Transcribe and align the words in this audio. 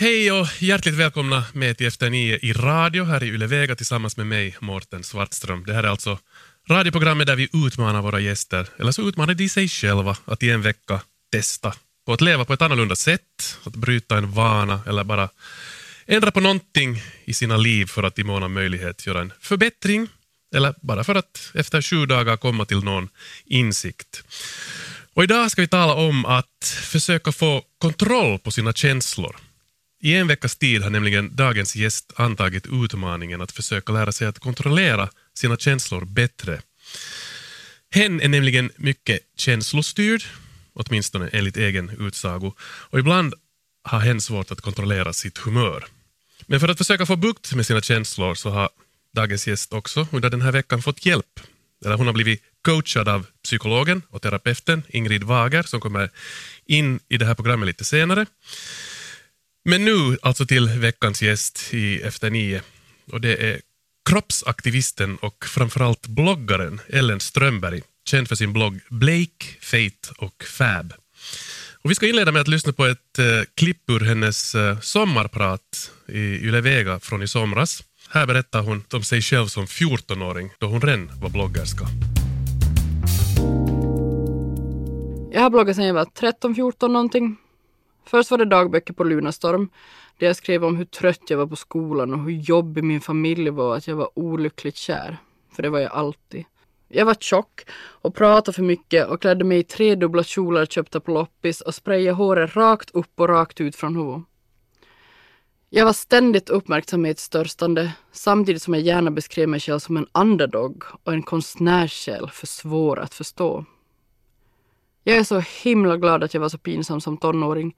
Hej 0.00 0.32
och 0.32 0.46
hjärtligt 0.58 0.94
välkomna 0.94 1.44
med 1.52 1.76
till 1.76 1.86
Efter 1.86 2.10
nio 2.10 2.38
i 2.42 2.52
radio 2.52 3.04
här 3.04 3.22
i 3.22 3.26
Yle 3.26 3.46
Vega 3.46 3.76
tillsammans 3.76 4.16
med 4.16 4.26
mig, 4.26 4.56
Mårten 4.60 5.04
Svartström. 5.04 5.64
Det 5.66 5.74
här 5.74 5.82
är 5.82 5.88
alltså 5.88 6.18
radioprogrammet 6.68 7.26
där 7.26 7.36
vi 7.36 7.48
utmanar 7.66 8.02
våra 8.02 8.20
gäster, 8.20 8.66
eller 8.78 8.92
så 8.92 9.08
utmanar 9.08 9.34
de 9.34 9.48
sig 9.48 9.68
själva 9.68 10.16
att 10.24 10.42
i 10.42 10.50
en 10.50 10.62
vecka 10.62 11.00
testa 11.32 11.74
på 12.06 12.12
att 12.12 12.20
leva 12.20 12.44
på 12.44 12.52
ett 12.52 12.62
annorlunda 12.62 12.96
sätt, 12.96 13.58
att 13.64 13.76
bryta 13.76 14.16
en 14.18 14.32
vana 14.32 14.80
eller 14.86 15.04
bara 15.04 15.28
ändra 16.06 16.30
på 16.30 16.40
någonting 16.40 17.02
i 17.24 17.32
sina 17.32 17.56
liv 17.56 17.86
för 17.86 18.02
att 18.02 18.18
i 18.18 18.24
mån 18.24 18.42
av 18.42 18.50
möjlighet 18.50 19.06
göra 19.06 19.20
en 19.20 19.32
förbättring 19.40 20.08
eller 20.54 20.74
bara 20.80 21.04
för 21.04 21.14
att 21.14 21.50
efter 21.54 21.82
sju 21.82 22.06
dagar 22.06 22.36
komma 22.36 22.64
till 22.64 22.84
någon 22.84 23.08
insikt. 23.44 24.22
Och 25.14 25.24
idag 25.24 25.50
ska 25.50 25.60
vi 25.60 25.68
tala 25.68 25.94
om 25.94 26.26
att 26.26 26.76
försöka 26.82 27.32
få 27.32 27.62
kontroll 27.78 28.38
på 28.38 28.50
sina 28.50 28.72
känslor. 28.72 29.36
I 30.02 30.16
en 30.16 30.26
veckas 30.26 30.56
tid 30.56 30.82
har 30.82 30.90
nämligen 30.90 31.36
dagens 31.36 31.76
gäst 31.76 32.12
antagit 32.16 32.66
utmaningen 32.66 33.40
att 33.40 33.52
försöka 33.52 33.92
lära 33.92 34.12
sig 34.12 34.26
att 34.26 34.38
kontrollera 34.38 35.08
sina 35.34 35.56
känslor 35.56 36.04
bättre. 36.04 36.62
Hen 37.90 38.20
är 38.20 38.28
nämligen 38.28 38.70
mycket 38.76 39.20
känslostyrd, 39.36 40.22
åtminstone 40.72 41.28
enligt 41.32 41.56
egen 41.56 41.90
utsago, 42.06 42.54
och 42.60 42.98
ibland 42.98 43.34
har 43.82 44.00
hen 44.00 44.20
svårt 44.20 44.50
att 44.50 44.60
kontrollera 44.60 45.12
sitt 45.12 45.38
humör. 45.38 45.86
Men 46.46 46.60
för 46.60 46.68
att 46.68 46.78
försöka 46.78 47.06
få 47.06 47.16
bukt 47.16 47.54
med 47.54 47.66
sina 47.66 47.80
känslor 47.80 48.34
så 48.34 48.50
har 48.50 48.68
dagens 49.14 49.46
gäst 49.48 49.72
också 49.72 50.06
under 50.12 50.30
den 50.30 50.42
här 50.42 50.52
veckan 50.52 50.82
fått 50.82 51.06
hjälp. 51.06 51.40
Eller 51.84 51.96
hon 51.96 52.06
har 52.06 52.14
blivit 52.14 52.42
coachad 52.62 53.08
av 53.08 53.26
psykologen 53.44 54.02
och 54.10 54.22
terapeuten 54.22 54.82
Ingrid 54.88 55.24
Wager 55.24 55.62
som 55.62 55.80
kommer 55.80 56.10
in 56.66 57.00
i 57.08 57.16
det 57.16 57.26
här 57.26 57.34
programmet 57.34 57.66
lite 57.66 57.84
senare. 57.84 58.26
Men 59.64 59.84
nu 59.84 60.18
alltså 60.22 60.46
till 60.46 60.68
veckans 60.68 61.22
gäst 61.22 61.74
i 61.74 62.02
Efter 62.02 62.30
nio 62.30 62.62
och 63.12 63.20
det 63.20 63.36
är 63.36 63.60
kroppsaktivisten 64.10 65.16
och 65.16 65.44
framförallt 65.44 66.06
bloggaren 66.06 66.80
Ellen 66.88 67.20
Strömberg, 67.20 67.82
känd 68.04 68.28
för 68.28 68.34
sin 68.34 68.52
blogg 68.52 68.80
Blake, 68.88 69.46
Fate 69.60 70.14
och 70.18 70.44
Fab. 70.44 70.92
Och 71.82 71.90
vi 71.90 71.94
ska 71.94 72.08
inleda 72.08 72.32
med 72.32 72.42
att 72.42 72.48
lyssna 72.48 72.72
på 72.72 72.86
ett 72.86 73.18
eh, 73.18 73.24
klipp 73.54 73.90
ur 73.90 74.00
hennes 74.00 74.54
eh, 74.54 74.80
sommarprat 74.80 75.92
i 76.08 76.20
Yle 76.20 76.60
Vega 76.60 77.00
från 77.00 77.22
i 77.22 77.28
somras. 77.28 77.82
Här 78.10 78.26
berättar 78.26 78.62
hon 78.62 78.84
om 78.92 79.02
sig 79.02 79.22
själv 79.22 79.46
som 79.46 79.66
14-åring 79.66 80.50
då 80.58 80.66
hon 80.66 80.80
redan 80.80 81.10
var 81.20 81.30
bloggerska. 81.30 81.86
Jag 85.32 85.40
har 85.40 85.50
bloggat 85.50 85.76
sedan 85.76 85.86
jag 85.86 85.94
var 85.94 86.04
13-14 86.04 86.88
någonting. 86.88 87.36
Först 88.10 88.30
var 88.30 88.38
det 88.38 88.44
dagböcker 88.44 88.92
på 88.92 89.04
Lunarstorm 89.04 89.70
där 90.18 90.26
jag 90.26 90.36
skrev 90.36 90.64
om 90.64 90.76
hur 90.76 90.84
trött 90.84 91.30
jag 91.30 91.38
var 91.38 91.46
på 91.46 91.56
skolan 91.56 92.14
och 92.14 92.20
hur 92.20 92.32
jobbig 92.32 92.84
min 92.84 93.00
familj 93.00 93.50
var 93.50 93.68
och 93.68 93.76
att 93.76 93.86
jag 93.86 93.96
var 93.96 94.18
olyckligt 94.18 94.76
kär. 94.76 95.16
För 95.52 95.62
det 95.62 95.68
var 95.70 95.78
jag 95.78 95.92
alltid. 95.92 96.44
Jag 96.88 97.06
var 97.06 97.14
tjock 97.14 97.60
och 97.78 98.14
pratade 98.14 98.54
för 98.54 98.62
mycket 98.62 99.08
och 99.08 99.20
klädde 99.20 99.44
mig 99.44 99.58
i 99.58 99.62
tre 99.62 99.94
dubbla 99.94 100.22
kjolar 100.22 100.66
köpta 100.66 101.00
på 101.00 101.10
loppis 101.10 101.60
och 101.60 101.74
sprayade 101.74 102.12
håret 102.12 102.56
rakt 102.56 102.90
upp 102.90 103.20
och 103.20 103.28
rakt 103.28 103.60
ut 103.60 103.76
från 103.76 103.96
huvudet. 103.96 104.22
Jag 105.68 105.84
var 105.84 105.92
ständigt 105.92 106.50
uppmärksamhetsstörstande 106.50 107.92
samtidigt 108.12 108.62
som 108.62 108.74
jag 108.74 108.82
gärna 108.82 109.10
beskrev 109.10 109.48
mig 109.48 109.60
själv 109.60 109.78
som 109.78 109.96
en 109.96 110.06
underdog 110.14 110.84
och 111.04 111.12
en 111.12 111.22
konstnärssjäl 111.22 112.30
för 112.30 112.46
svår 112.46 112.98
att 112.98 113.14
förstå. 113.14 113.64
Jag 115.04 115.16
är 115.16 115.24
så 115.24 115.42
himla 115.62 115.96
glad 115.96 116.24
att 116.24 116.34
jag 116.34 116.40
var 116.40 116.48
så 116.48 116.58
pinsam 116.58 117.00
som 117.00 117.16
tonåring 117.16 117.74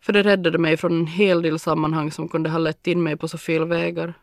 för 0.00 0.12
det 0.12 0.22
räddade 0.22 0.58
mig 0.58 0.76
från 0.76 0.92
en 0.92 1.06
hel 1.06 1.42
del 1.42 1.58
sammanhang 1.58 2.10
som 2.10 2.28
kunde 2.28 2.50
ha 2.50 2.58
lett 2.58 2.86
in 2.86 3.02
mig 3.02 3.16
på 3.16 3.28
så 3.28 3.38
fel 3.38 3.64
vägar. 3.64 4.14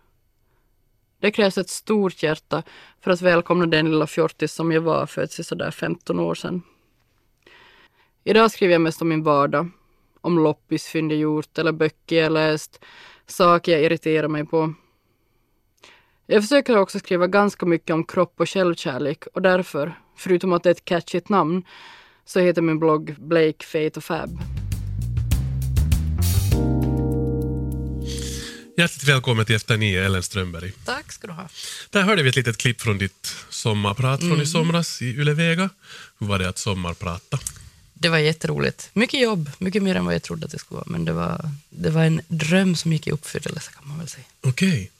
Det 1.19 1.31
krävs 1.31 1.57
ett 1.57 1.69
stort 1.69 2.23
hjärta 2.23 2.63
för 2.99 3.11
att 3.11 3.21
välkomna 3.21 3.65
den 3.65 3.91
lilla 3.91 4.07
fjortis 4.07 4.53
som 4.53 4.71
jag 4.71 4.81
var 4.81 5.05
för 5.05 5.21
ett 5.21 5.31
sådär 5.31 5.71
15 5.71 6.19
år 6.19 6.35
sedan. 6.35 6.61
Idag 8.23 8.51
skriver 8.51 8.73
jag 8.73 8.81
mest 8.81 9.01
om 9.01 9.09
min 9.09 9.23
vardag, 9.23 9.69
om 10.21 10.39
loppisfynd 10.39 11.11
jag 11.11 11.19
gjort 11.19 11.57
eller 11.57 11.71
böcker 11.71 12.15
jag 12.15 12.31
läst, 12.31 12.85
saker 13.25 13.71
jag 13.71 13.81
irriterar 13.81 14.27
mig 14.27 14.45
på. 14.45 14.73
Jag 16.25 16.43
försöker 16.43 16.77
också 16.77 16.99
skriva 16.99 17.27
ganska 17.27 17.65
mycket 17.65 17.93
om 17.93 18.03
kropp 18.03 18.39
och 18.39 18.49
självkärlek 18.49 19.27
och 19.33 19.41
därför, 19.41 19.93
förutom 20.15 20.53
att 20.53 20.63
det 20.63 20.69
är 20.69 20.71
ett 20.71 20.85
catchigt 20.85 21.29
namn, 21.29 21.63
så 22.25 22.39
heter 22.39 22.61
min 22.61 22.79
blogg 22.79 23.15
Blake, 23.19 23.65
Fate 23.65 23.91
och 23.95 24.03
Fab. 24.03 24.39
Hjärtligt 28.77 29.03
välkommen 29.03 29.45
till 29.45 29.55
Efter 29.55 29.77
nio, 29.77 30.05
Ellen 30.05 30.23
Strömberg. 30.23 30.71
Tack 30.85 31.11
ska 31.11 31.27
du 31.27 31.33
ha. 31.33 31.49
Där 31.89 32.01
hörde 32.01 32.23
vi 32.23 32.29
ett 32.29 32.35
litet 32.35 32.57
klipp 32.57 32.81
från 32.81 32.97
ditt 32.97 33.35
sommarprat 33.49 34.19
från 34.19 34.41
i 34.41 34.45
somras 34.45 35.01
i 35.01 35.05
Yle 35.05 35.33
Vega. 35.33 35.69
Hur 36.19 36.27
var 36.27 36.39
det 36.39 36.49
att 36.49 36.57
sommarprata? 36.57 37.39
Det 37.93 38.09
var 38.09 38.17
jätteroligt. 38.17 38.89
Mycket 38.93 39.21
jobb, 39.21 39.51
mycket 39.57 39.83
mer 39.83 39.95
än 39.95 40.05
vad 40.05 40.13
jag 40.13 40.23
trodde 40.23 40.45
att 40.45 40.51
det 40.51 40.59
skulle 40.59 40.75
vara. 40.75 40.87
Men 40.87 41.05
det 41.05 41.13
var, 41.13 41.49
det 41.69 41.89
var 41.89 42.03
en 42.03 42.21
dröm 42.27 42.75
som 42.75 42.93
gick 42.93 43.07
i 43.07 43.11
uppfyllelse 43.11 43.71
kan 43.71 43.87
man 43.87 43.97
väl 43.99 44.07
säga. 44.07 44.25
Okej. 44.41 44.91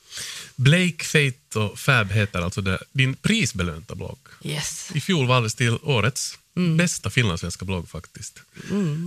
Blake, 0.56 1.06
Fate 1.06 1.60
och 1.60 1.80
Fab 1.80 2.12
heter 2.12 2.42
alltså 2.42 2.62
det, 2.62 2.80
din 2.92 3.14
prisbelönta 3.14 3.96
blogg. 3.96 4.20
Yes. 4.44 4.92
I 4.94 5.02
fjol 5.02 5.28
valdes 5.28 5.56
till 5.56 5.78
årets 5.84 6.38
bästa 6.78 7.10
finlandssvenska 7.10 7.66
blogg 7.66 7.90
faktiskt. 7.90 8.42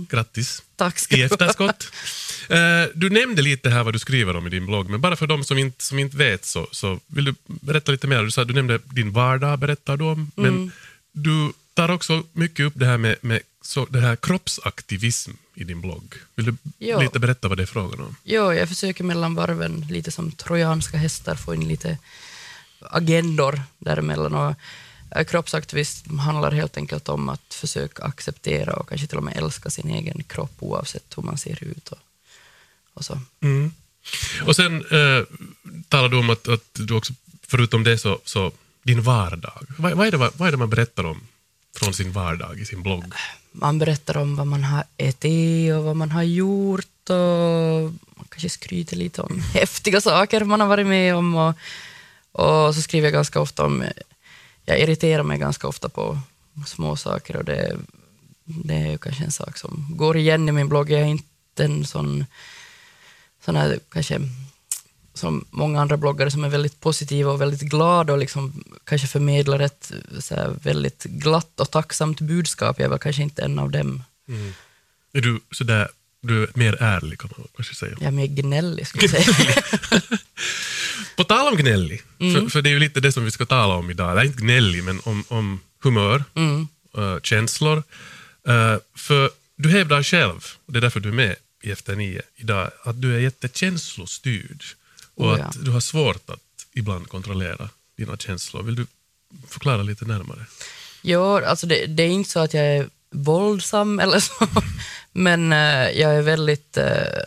Grattis 0.09 0.63
Tack 0.75 0.99
ska 0.99 1.15
i 1.17 1.21
efterskott. 1.21 1.91
Eh, 2.49 2.83
du 2.93 3.09
nämnde 3.09 3.41
lite 3.41 3.69
här 3.69 3.83
vad 3.83 3.93
du 3.93 3.99
skriver 3.99 4.35
om 4.35 4.47
i 4.47 4.49
din 4.49 4.65
blogg, 4.65 4.89
men 4.89 5.01
bara 5.01 5.15
för 5.15 5.27
de 5.27 5.43
som 5.43 5.57
inte, 5.57 5.83
som 5.83 5.99
inte 5.99 6.17
vet 6.17 6.45
så, 6.45 6.67
så 6.71 6.99
vill 7.07 7.25
du 7.25 7.35
berätta 7.45 7.91
lite 7.91 8.07
mer. 8.07 8.23
Du, 8.23 8.31
sa, 8.31 8.43
du 8.43 8.53
nämnde 8.53 8.79
din 8.83 9.11
vardag, 9.11 9.59
berättar 9.59 9.97
du 9.97 10.05
om, 10.05 10.31
men 10.35 10.71
du 11.11 11.53
tar 11.73 11.91
också 11.91 12.23
mycket 12.33 12.65
upp 12.65 12.73
det 12.75 12.85
här 12.85 12.97
med, 12.97 13.15
med 13.21 13.39
så, 13.65 13.85
det 13.85 13.99
här 13.99 14.15
kroppsaktivism 14.15 15.31
i 15.53 15.63
din 15.63 15.81
blogg. 15.81 16.15
Vill 16.35 16.45
du 16.45 16.55
Ja. 16.77 16.99
lite 16.99 17.19
berätta 17.19 17.47
vad 17.47 17.57
det 17.57 17.63
är 17.63 17.67
frågan 17.67 17.99
om? 17.99 18.15
Jo, 18.23 18.53
jag 18.53 18.69
försöker 18.69 19.03
mellan 19.03 19.35
varven, 19.35 19.87
lite 19.89 20.11
som 20.11 20.31
trojanska 20.31 20.97
hästar, 20.97 21.35
få 21.35 21.53
in 21.53 21.67
lite 21.67 21.97
agendor 22.79 23.61
däremellan. 23.77 24.33
Och 24.33 24.55
eh, 25.15 25.25
kroppsaktivism 25.25 26.17
handlar 26.19 26.51
helt 26.51 26.77
enkelt 26.77 27.09
om 27.09 27.29
att 27.29 27.53
försöka 27.53 28.03
acceptera 28.03 28.73
och 28.73 28.89
kanske 28.89 29.07
till 29.07 29.17
och 29.17 29.23
med 29.23 29.37
älska 29.37 29.69
sin 29.69 29.89
egen 29.89 30.23
kropp 30.23 30.55
oavsett 30.59 31.17
hur 31.17 31.23
man 31.23 31.37
ser 31.37 31.63
ut. 31.63 31.87
Och, 31.87 31.99
och 32.93 33.05
så. 33.05 33.19
Mm. 33.41 33.71
Och 34.45 34.55
sen 34.55 34.75
eh, 34.75 35.23
talar 35.87 36.09
du 36.09 36.17
om 36.17 36.29
att, 36.29 36.47
att 36.47 36.69
du 36.73 36.93
också, 36.93 37.13
förutom 37.47 37.83
det, 37.83 37.97
så, 37.97 38.19
så 38.25 38.51
din 38.83 39.01
vardag. 39.01 39.65
Vad, 39.77 39.91
vad, 39.93 40.07
är 40.07 40.11
det, 40.11 40.17
vad 40.17 40.47
är 40.47 40.51
det 40.51 40.57
man 40.57 40.69
berättar 40.69 41.03
om 41.03 41.27
från 41.77 41.93
sin 41.93 42.11
vardag 42.11 42.59
i 42.59 42.65
sin 42.65 42.83
blogg? 42.83 43.13
Man 43.51 43.79
berättar 43.79 44.17
om 44.17 44.35
vad 44.35 44.47
man 44.47 44.63
har 44.63 44.83
ätit 44.97 45.73
och 45.73 45.83
vad 45.83 45.95
man 45.95 46.11
har 46.11 46.23
gjort 46.23 47.09
och 47.09 47.93
man 48.15 48.25
kanske 48.29 48.49
skryter 48.49 48.95
lite 48.95 49.21
om 49.21 49.39
häftiga 49.53 50.01
saker 50.01 50.43
man 50.43 50.59
har 50.59 50.67
varit 50.67 50.87
med 50.87 51.15
om. 51.15 51.35
Och, 51.35 51.53
och 52.31 52.75
så 52.75 52.81
skriver 52.81 53.07
jag 53.07 53.13
ganska 53.13 53.41
ofta 53.41 53.65
om, 53.65 53.83
jag 54.65 54.79
irriterar 54.79 55.23
mig 55.23 55.37
ganska 55.37 55.67
ofta 55.67 55.89
på 55.89 56.19
små 56.67 56.95
saker 56.95 57.35
och 57.35 57.45
det, 57.45 57.77
det 58.43 58.73
är 58.73 58.91
ju 58.91 58.97
kanske 58.97 59.23
en 59.23 59.31
sak 59.31 59.57
som 59.57 59.87
går 59.89 60.17
igen 60.17 60.49
i 60.49 60.51
min 60.51 60.69
blogg. 60.69 60.91
Jag 60.91 61.01
är 61.01 61.05
inte 61.05 61.63
en 61.63 61.85
sån, 61.85 62.25
sån 63.45 63.55
här 63.55 63.79
kanske 63.89 64.19
som 65.15 65.45
många 65.51 65.81
andra 65.81 65.97
bloggare 65.97 66.31
som 66.31 66.43
är 66.43 66.49
väldigt 66.49 66.79
positiva 66.79 67.31
och 67.31 67.41
väldigt 67.41 67.61
glada 67.61 68.13
och 68.13 68.19
liksom 68.19 68.63
kanske 68.83 69.07
förmedlar 69.07 69.59
ett 69.59 69.91
väldigt 70.63 71.03
glatt 71.03 71.59
och 71.59 71.71
tacksamt 71.71 72.21
budskap. 72.21 72.79
Jag 72.79 72.85
är 72.85 72.89
väl 72.89 72.99
kanske 72.99 73.21
inte 73.23 73.41
en 73.41 73.59
av 73.59 73.71
dem. 73.71 74.03
Är 75.13 75.21
du 75.21 75.39
sådär, 75.51 75.87
du 76.21 76.43
är 76.43 76.49
mer 76.53 76.77
ärlig 76.83 77.19
kan 77.19 77.29
man 77.37 77.47
kanske 77.55 77.75
säga. 77.75 77.91
Jag 77.99 78.07
är 78.07 78.11
mer 78.11 78.27
gnällig 78.27 78.87
skulle 78.87 79.05
jag 79.07 79.35
säga. 79.35 79.61
På 81.17 81.23
tal 81.23 81.47
om 81.53 81.57
gnällig, 81.57 82.01
Mm. 82.19 82.33
för, 82.41 82.49
för 82.49 82.61
det 82.61 82.69
är 82.69 82.71
ju 82.71 82.79
lite 82.79 82.99
det 82.99 83.11
som 83.11 83.25
vi 83.25 83.31
ska 83.31 83.45
tala 83.45 83.73
om 83.73 83.89
idag. 83.91 84.11
Eller 84.11 84.23
inte 84.23 84.41
gnällig, 84.41 84.83
men 84.83 84.99
om, 85.03 85.23
om 85.27 85.59
humör, 85.83 86.23
Mm. 86.35 86.67
eh, 86.97 87.17
känslor. 87.23 87.83
Eh, 88.47 88.75
för 88.95 89.29
du 89.55 89.69
hävdar 89.69 90.03
själv, 90.03 90.45
och 90.65 90.73
det 90.73 90.79
är 90.79 90.81
därför 90.81 90.99
du 90.99 91.09
är 91.09 91.13
med 91.13 91.35
i 91.63 91.71
Efter 91.71 91.95
nio 91.95 92.21
idag, 92.35 92.71
att 92.83 93.01
du 93.01 93.15
är 93.15 93.19
jättekänslostyrd. 93.19 94.63
Och 95.15 95.25
Oh 95.25 95.39
ja. 95.39 95.45
att 95.45 95.65
du 95.65 95.71
har 95.71 95.79
svårt 95.79 96.29
att 96.29 96.39
ibland 96.73 97.07
kontrollera 97.07 97.69
dina 97.97 98.17
känslor. 98.17 98.63
Vill 98.63 98.75
du 98.75 98.87
förklara 99.47 99.83
lite 99.83 100.05
närmare? 100.05 100.45
Jo, 101.01 101.35
alltså 101.35 101.67
det, 101.67 101.85
det 101.85 102.03
är 102.03 102.07
inte 102.07 102.29
så 102.29 102.39
att 102.39 102.53
jag 102.53 102.65
är 102.65 102.89
våldsam 103.09 103.99
eller 104.03 104.19
så, 104.19 104.47
men 105.11 105.53
eh, 105.53 105.89
jag 105.89 106.15
är 106.15 106.21
väldigt, 106.21 106.77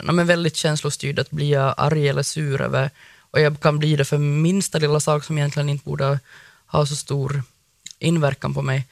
no, 0.03 0.11
men 0.11 0.27
väldigt 0.27 0.55
känslostyrd. 0.55 1.19
Att 1.19 1.31
blir 1.31 1.51
jag 1.51 1.73
arg 1.77 2.07
eller 2.07 2.23
sur 2.23 2.61
över, 2.61 2.89
och 3.31 3.41
jag 3.41 3.59
kan 3.59 3.79
bli 3.79 3.95
det 3.95 4.05
för 4.05 4.17
minsta 4.17 4.77
lilla 4.77 4.99
sak 4.99 5.23
som 5.23 5.37
egentligen 5.37 5.69
inte 5.69 5.85
borde 5.85 6.19
ha 6.65 6.85
så 6.85 6.95
stor 6.95 7.43
inverkan 7.99 8.53
på 8.53 8.61
mig, 8.61 8.87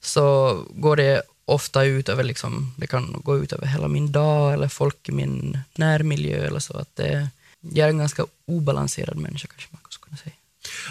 så 0.00 0.54
går 0.70 0.96
det 0.96 1.22
ofta 1.44 1.84
ut 1.84 2.08
över, 2.08 2.24
liksom, 2.24 2.74
det 2.76 2.86
kan 2.86 3.20
gå 3.24 3.38
ut 3.38 3.52
över 3.52 3.66
hela 3.66 3.88
min 3.88 4.12
dag 4.12 4.52
eller 4.52 4.68
folk 4.68 5.08
i 5.08 5.12
min 5.12 5.58
närmiljö 5.74 6.46
eller 6.46 6.60
så. 6.60 6.76
Att 6.76 6.96
det, 6.96 7.28
jag 7.60 7.86
är 7.86 7.90
en 7.90 7.98
ganska 7.98 8.26
obalanserad 8.46 9.16
människa 9.16 9.48
kanske 9.48 9.68
man 9.70 9.80
skulle 9.90 10.04
kunna 10.04 10.16
säga. 10.16 10.34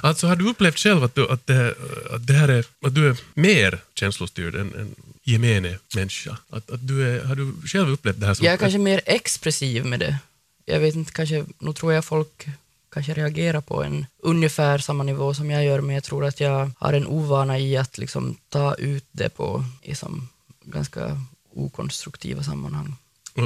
Alltså 0.02 0.28
har 0.28 0.36
du 0.36 0.50
upplevt 0.50 0.78
själv 0.78 1.04
att 1.04 1.16
du, 1.16 1.30
att 1.30 1.48
det, 1.48 1.76
att 2.12 2.28
det 2.28 2.34
här 2.34 2.48
är, 2.48 2.66
att 2.82 2.96
du 2.96 3.10
är 3.10 3.18
mer 3.34 3.80
känslostyrd 3.94 4.56
än, 4.56 4.76
än 4.76 4.96
gemene 5.24 5.80
människa? 5.96 6.38
Att, 6.50 6.70
att 6.70 6.88
du 6.88 7.08
är, 7.08 7.24
har 7.26 7.36
du 7.36 7.54
själv 7.66 7.90
upplevt 7.90 8.20
det 8.20 8.26
här 8.26 8.34
som... 8.34 8.46
Jag 8.46 8.54
är 8.54 8.58
kanske 8.58 8.80
mer 8.80 9.02
expressiv 9.06 9.86
med 9.86 10.00
det. 10.00 10.18
Jag 10.66 10.80
vet 10.80 10.96
inte, 10.96 11.12
kanske, 11.12 11.46
nu 11.60 11.74
tror 11.74 11.94
jag 11.94 12.06
folk 12.06 12.48
kanske 12.92 13.14
reagerar 13.14 13.62
på 13.62 13.84
en 13.84 14.06
ungefär 14.18 14.78
samma 14.78 15.04
nivå 15.04 15.34
som 15.34 15.52
jag 15.52 15.66
gör, 15.66 15.82
men 15.82 15.96
jag 15.96 16.04
tror 16.04 16.26
att 16.26 16.40
jag 16.40 16.72
har 16.78 16.94
en 16.94 17.08
ovana 17.08 17.60
i 17.60 17.78
att 17.78 17.98
liksom 17.98 18.38
ta 18.50 18.76
ut 18.76 19.06
det 19.12 19.30
på 19.30 19.66
i 19.82 19.96
som 19.96 20.30
ganska 20.66 21.22
okonstruktiva 21.54 22.44
sammanhang. 22.44 22.96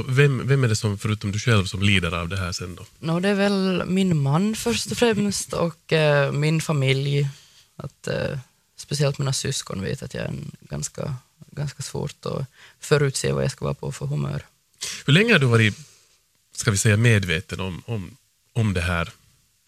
Vem, 0.08 0.48
vem 0.48 0.64
är 0.64 0.68
det 0.68 0.76
som, 0.76 0.98
förutom 0.98 1.32
du 1.32 1.40
själv, 1.40 1.66
som 1.66 1.82
lider 1.82 2.12
av 2.12 2.30
det 2.30 2.38
här 2.38 2.52
sen 2.52 2.76
då? 2.76 2.86
No, 3.00 3.20
det 3.20 3.30
är 3.30 3.34
väl 3.34 3.84
min 3.86 4.18
man 4.18 4.56
först 4.56 4.92
och 4.92 4.98
främst 4.98 5.54
och 5.54 5.94
eh, 5.94 6.32
min 6.32 6.62
familj. 6.62 7.30
Att, 7.76 8.08
eh, 8.08 8.38
speciellt 8.76 9.18
mina 9.18 9.34
syskon 9.34 9.82
vet 9.82 10.04
att 10.04 10.14
jag 10.14 10.24
är 10.24 10.28
en 10.28 10.52
ganska, 10.62 11.16
ganska 11.52 11.84
svårt 11.84 12.26
att 12.26 12.46
förutse 12.80 13.32
vad 13.32 13.44
jag 13.44 13.52
ska 13.52 13.66
vara 13.66 13.74
på 13.74 13.92
för 13.92 14.06
humör. 14.06 14.46
Hur 15.06 15.14
länge 15.14 15.34
har 15.34 15.40
du 15.40 15.46
varit, 15.46 15.78
ska 16.56 16.72
vi 16.72 16.78
säga, 16.78 16.98
medveten 16.98 17.60
om, 17.60 17.84
om, 17.86 18.18
om 18.54 18.74
det 18.74 18.82
här? 18.82 19.12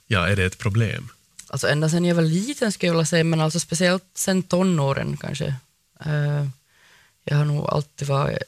Ja, 0.07 0.27
är 0.27 0.35
det 0.35 0.45
ett 0.45 0.57
problem? 0.57 1.09
Alltså 1.47 1.67
ända 1.67 1.89
sedan 1.89 2.05
jag 2.05 2.15
var 2.15 2.23
liten 2.23 2.71
skulle 2.71 2.87
jag 2.87 2.93
vilja 2.93 3.05
säga, 3.05 3.23
men 3.23 3.41
alltså 3.41 3.59
speciellt 3.59 4.03
sen 4.13 4.43
tonåren 4.43 5.17
kanske. 5.17 5.55
Eh, 6.05 6.47
jag 7.23 7.37
har 7.37 7.45
nog 7.45 7.69
alltid 7.69 8.07
varit 8.07 8.43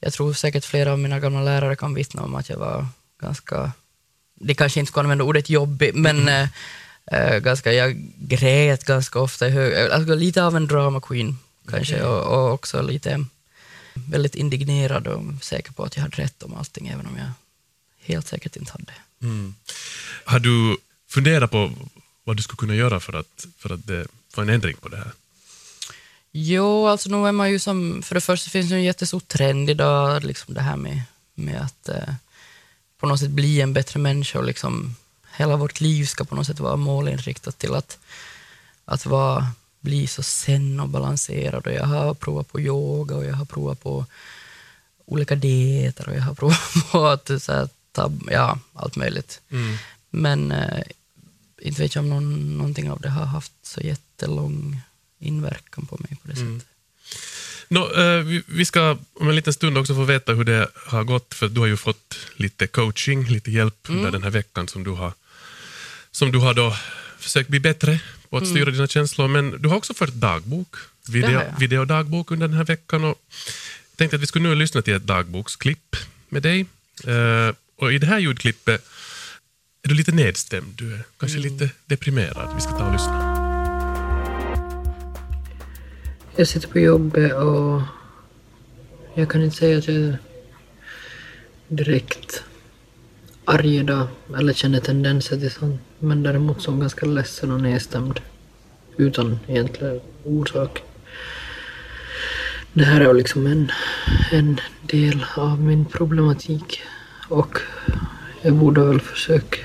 jag 0.00 0.12
tror 0.12 0.32
säkert 0.32 0.64
flera 0.64 0.92
av 0.92 0.98
mina 0.98 1.20
gamla 1.20 1.42
lärare 1.42 1.76
kan 1.76 1.94
vittna 1.94 2.22
om 2.22 2.34
att 2.34 2.48
jag 2.48 2.58
var 2.58 2.86
ganska, 3.20 3.72
det 4.34 4.54
kanske 4.54 4.80
inte 4.80 4.92
ska 4.92 5.00
använda 5.00 5.24
ordet 5.24 5.50
jobbig, 5.50 5.94
men 5.94 6.28
mm. 6.28 6.48
äh, 7.12 7.38
ganska, 7.38 7.72
jag 7.72 7.96
grät 8.16 8.84
ganska 8.84 9.20
ofta 9.20 9.46
alltså 9.92 10.14
lite 10.14 10.44
av 10.44 10.56
en 10.56 10.66
drama 10.66 11.00
queen 11.00 11.38
kanske 11.68 11.94
okay. 11.94 12.06
och, 12.06 12.22
och, 12.22 12.52
också 12.52 12.82
lite 12.82 13.24
väldigt 13.94 14.34
indignerad 14.34 15.06
och 15.06 15.22
säker 15.42 15.72
på 15.72 15.84
att 15.84 15.96
jag 15.96 16.02
hade 16.02 16.16
rätt 16.16 16.42
om 16.42 16.54
allting, 16.54 16.88
även 16.88 17.06
om 17.06 17.16
jag 17.16 17.30
helt 18.00 18.26
säkert 18.26 18.56
inte 18.56 18.72
hade. 18.72 18.92
Mm. 19.22 19.54
Har 20.24 20.38
du 20.38 20.76
funderat 21.08 21.50
på 21.50 21.72
vad 22.24 22.36
du 22.36 22.42
skulle 22.42 22.56
kunna 22.56 22.74
göra 22.74 23.00
för 23.00 23.12
att, 23.12 23.46
för 23.58 23.72
att 23.72 23.86
det, 23.86 24.06
få 24.34 24.40
en 24.40 24.48
ändring 24.48 24.76
på 24.76 24.88
det 24.88 24.96
här? 24.96 25.12
Jo, 26.32 26.86
alltså 26.86 27.08
nu 27.08 27.26
är 27.26 27.32
man 27.32 27.50
ju 27.50 27.58
som, 27.58 28.02
för 28.02 28.14
det 28.14 28.20
första 28.20 28.50
finns 28.50 28.68
det 28.68 28.74
en 28.74 28.82
jättestor 28.82 29.20
trend 29.20 29.70
idag, 29.70 30.24
liksom 30.24 30.54
det 30.54 30.60
här 30.60 30.76
med, 30.76 31.02
med 31.34 31.60
att 31.62 31.88
eh, 31.88 32.14
på 32.98 33.06
något 33.06 33.20
sätt 33.20 33.30
bli 33.30 33.60
en 33.60 33.72
bättre 33.72 34.00
människa 34.00 34.38
och 34.38 34.44
liksom 34.44 34.96
hela 35.36 35.56
vårt 35.56 35.80
liv 35.80 36.04
ska 36.04 36.24
på 36.24 36.34
något 36.34 36.46
sätt 36.46 36.60
vara 36.60 36.76
målinriktat 36.76 37.58
till 37.58 37.74
att, 37.74 37.98
att 38.84 39.06
vara, 39.06 39.46
bli 39.80 40.06
så 40.06 40.22
sen 40.22 40.80
och 40.80 40.88
balanserad. 40.88 41.66
Och 41.66 41.72
jag 41.72 41.86
har 41.86 42.14
provat 42.14 42.48
på 42.48 42.60
yoga 42.60 43.16
och 43.16 43.24
jag 43.24 43.34
har 43.34 43.44
provat 43.44 43.82
på 43.82 44.06
olika 45.04 45.34
dieter 45.34 46.08
och 46.08 46.16
jag 46.16 46.22
har 46.22 46.34
provat 46.40 46.90
på 46.90 47.06
att 47.06 47.42
så 47.42 47.52
här, 47.52 47.68
ta, 47.92 48.12
ja, 48.30 48.58
allt 48.74 48.96
möjligt. 48.96 49.40
Mm. 49.50 49.76
Men 50.10 50.52
eh, 50.52 50.82
inte 51.62 51.82
vet 51.82 51.94
jag 51.94 52.02
om 52.02 52.10
någon, 52.10 52.58
någonting 52.58 52.90
av 52.90 53.00
det 53.00 53.08
har 53.08 53.24
haft 53.24 53.52
så 53.62 53.80
jättelång 53.80 54.80
inverkan 55.18 55.86
på 55.86 55.96
mig 56.00 56.16
på 56.22 56.28
det 56.28 56.40
mm. 56.40 56.60
sättet. 56.60 56.74
No, 57.68 57.78
uh, 57.78 58.42
vi, 58.46 58.64
ska 58.64 58.98
om 59.14 59.28
en 59.28 59.36
liten 59.36 59.52
stund 59.52 59.78
också 59.78 59.94
få 59.94 60.04
veta 60.04 60.32
hur 60.32 60.44
det 60.44 60.68
har 60.86 61.04
gått, 61.04 61.34
för 61.34 61.48
du 61.48 61.60
har 61.60 61.66
ju 61.66 61.76
fått 61.76 62.18
lite 62.36 62.66
coaching, 62.66 63.24
lite 63.24 63.50
hjälp 63.50 63.88
mm. 63.88 63.98
under 63.98 64.10
den 64.10 64.22
här 64.22 64.30
veckan 64.30 64.68
som 64.68 64.84
du 64.84 64.90
har, 64.90 65.12
som 66.10 66.32
du 66.32 66.38
har 66.38 66.54
då 66.54 66.76
försökt 67.18 67.48
bli 67.48 67.60
bättre 67.60 68.00
på 68.30 68.36
att 68.36 68.46
styra 68.46 68.62
mm. 68.62 68.74
dina 68.74 68.86
känslor, 68.86 69.28
men 69.28 69.62
du 69.62 69.68
har 69.68 69.76
också 69.76 69.94
fört 69.94 70.12
dagbok, 70.12 70.76
video, 71.08 71.42
videodagbok 71.58 72.30
under 72.30 72.48
den 72.48 72.56
här 72.56 72.64
veckan. 72.64 73.04
Och 73.04 73.20
jag 73.90 73.96
tänkte 73.96 74.16
att 74.16 74.22
vi 74.22 74.26
skulle 74.26 74.48
nu 74.48 74.54
lyssna 74.54 74.82
till 74.82 74.94
ett 74.94 75.06
dagboksklipp 75.06 75.96
med 76.28 76.42
dig. 76.42 76.66
Uh, 77.06 77.52
och 77.76 77.92
I 77.92 77.98
det 77.98 78.06
här 78.06 78.18
ljudklippet 78.18 78.84
är 79.82 79.88
du 79.88 79.94
lite 79.94 80.12
nedstämd, 80.12 80.74
du 80.74 80.94
är 80.94 81.02
kanske 81.18 81.38
mm. 81.38 81.52
lite 81.52 81.70
deprimerad. 81.86 82.54
Vi 82.54 82.60
ska 82.60 82.70
ta 82.70 82.86
och 82.86 82.92
lyssna. 82.92 83.27
Jag 86.38 86.48
sitter 86.48 86.68
på 86.68 86.78
jobbet 86.78 87.32
och 87.34 87.82
jag 89.14 89.28
kan 89.28 89.42
inte 89.42 89.56
säga 89.56 89.78
att 89.78 89.88
jag 89.88 89.96
är 89.96 90.18
direkt 91.68 92.44
arg 93.44 93.76
idag 93.76 94.06
eller 94.38 94.52
känner 94.52 94.80
tendenser 94.80 95.36
till 95.36 95.50
sånt. 95.50 95.80
Men 95.98 96.22
däremot 96.22 96.62
så 96.62 96.70
är 96.70 96.74
jag 96.74 96.80
ganska 96.80 97.06
ledsen 97.06 97.50
och 97.50 97.60
nedstämd. 97.60 98.20
Utan 98.96 99.38
egentlig 99.48 100.00
orsak. 100.24 100.82
Det 102.72 102.84
här 102.84 103.00
är 103.00 103.14
liksom 103.14 103.46
en, 103.46 103.72
en 104.32 104.60
del 104.82 105.24
av 105.36 105.60
min 105.60 105.84
problematik. 105.84 106.80
Och 107.28 107.58
jag 108.42 108.54
borde 108.54 108.84
väl 108.84 109.00
försöka 109.00 109.58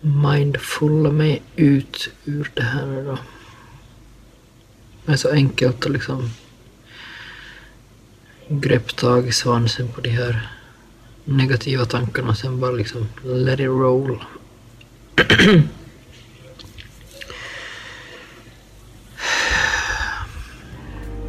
mindfulla 0.00 1.10
mig 1.10 1.42
ut 1.56 2.10
ur 2.24 2.50
det 2.54 2.62
här 2.62 2.86
nu 2.86 3.04
då. 3.04 3.18
Är 5.06 5.16
så 5.16 5.30
enkelt 5.30 5.84
att 5.84 5.92
liksom 5.92 6.30
grepp 8.48 8.96
tag 8.96 9.28
i 9.28 9.32
svansen 9.32 9.88
på 9.88 10.00
de 10.00 10.10
här 10.10 10.48
negativa 11.24 11.84
tankarna 11.84 12.28
och 12.28 12.36
sen 12.36 12.60
bara 12.60 12.70
liksom 12.70 13.08
let 13.24 13.60
it 13.60 13.66
roll. 13.66 14.24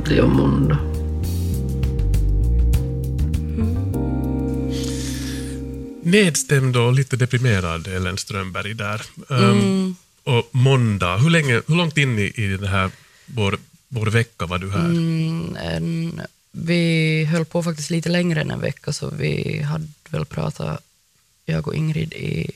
Det 0.06 0.18
är 0.18 0.24
måndag. 0.24 0.78
Nedstämd 6.04 6.78
och 6.78 6.94
lite 6.94 7.16
deprimerad 7.16 7.88
Ellen 7.88 8.18
Strömberg 8.18 8.74
där. 8.74 9.02
Um, 9.28 9.40
mm. 9.40 9.96
Och 10.24 10.50
måndag, 10.52 11.18
hur, 11.18 11.30
länge, 11.30 11.62
hur 11.68 11.76
långt 11.76 11.98
in 11.98 12.20
i, 12.20 12.34
i 12.36 12.58
det 12.58 12.68
här 12.68 12.92
vår, 13.28 13.60
vår 13.88 14.06
vecka 14.06 14.46
var 14.46 14.58
du 14.58 14.72
här? 14.72 14.86
Mm, 14.86 15.56
en, 15.56 16.22
vi 16.52 17.24
höll 17.26 17.46
på 17.46 17.64
faktiskt 17.64 17.90
lite 17.90 18.10
längre 18.10 18.42
än 18.42 18.52
en 18.52 18.62
vecka, 18.62 18.94
så 18.94 19.10
vi 19.10 19.62
hade 19.62 19.88
väl 20.10 20.26
pratat, 20.26 20.82
jag 21.46 21.68
och 21.68 21.76
Ingrid, 21.76 22.14
i 22.14 22.52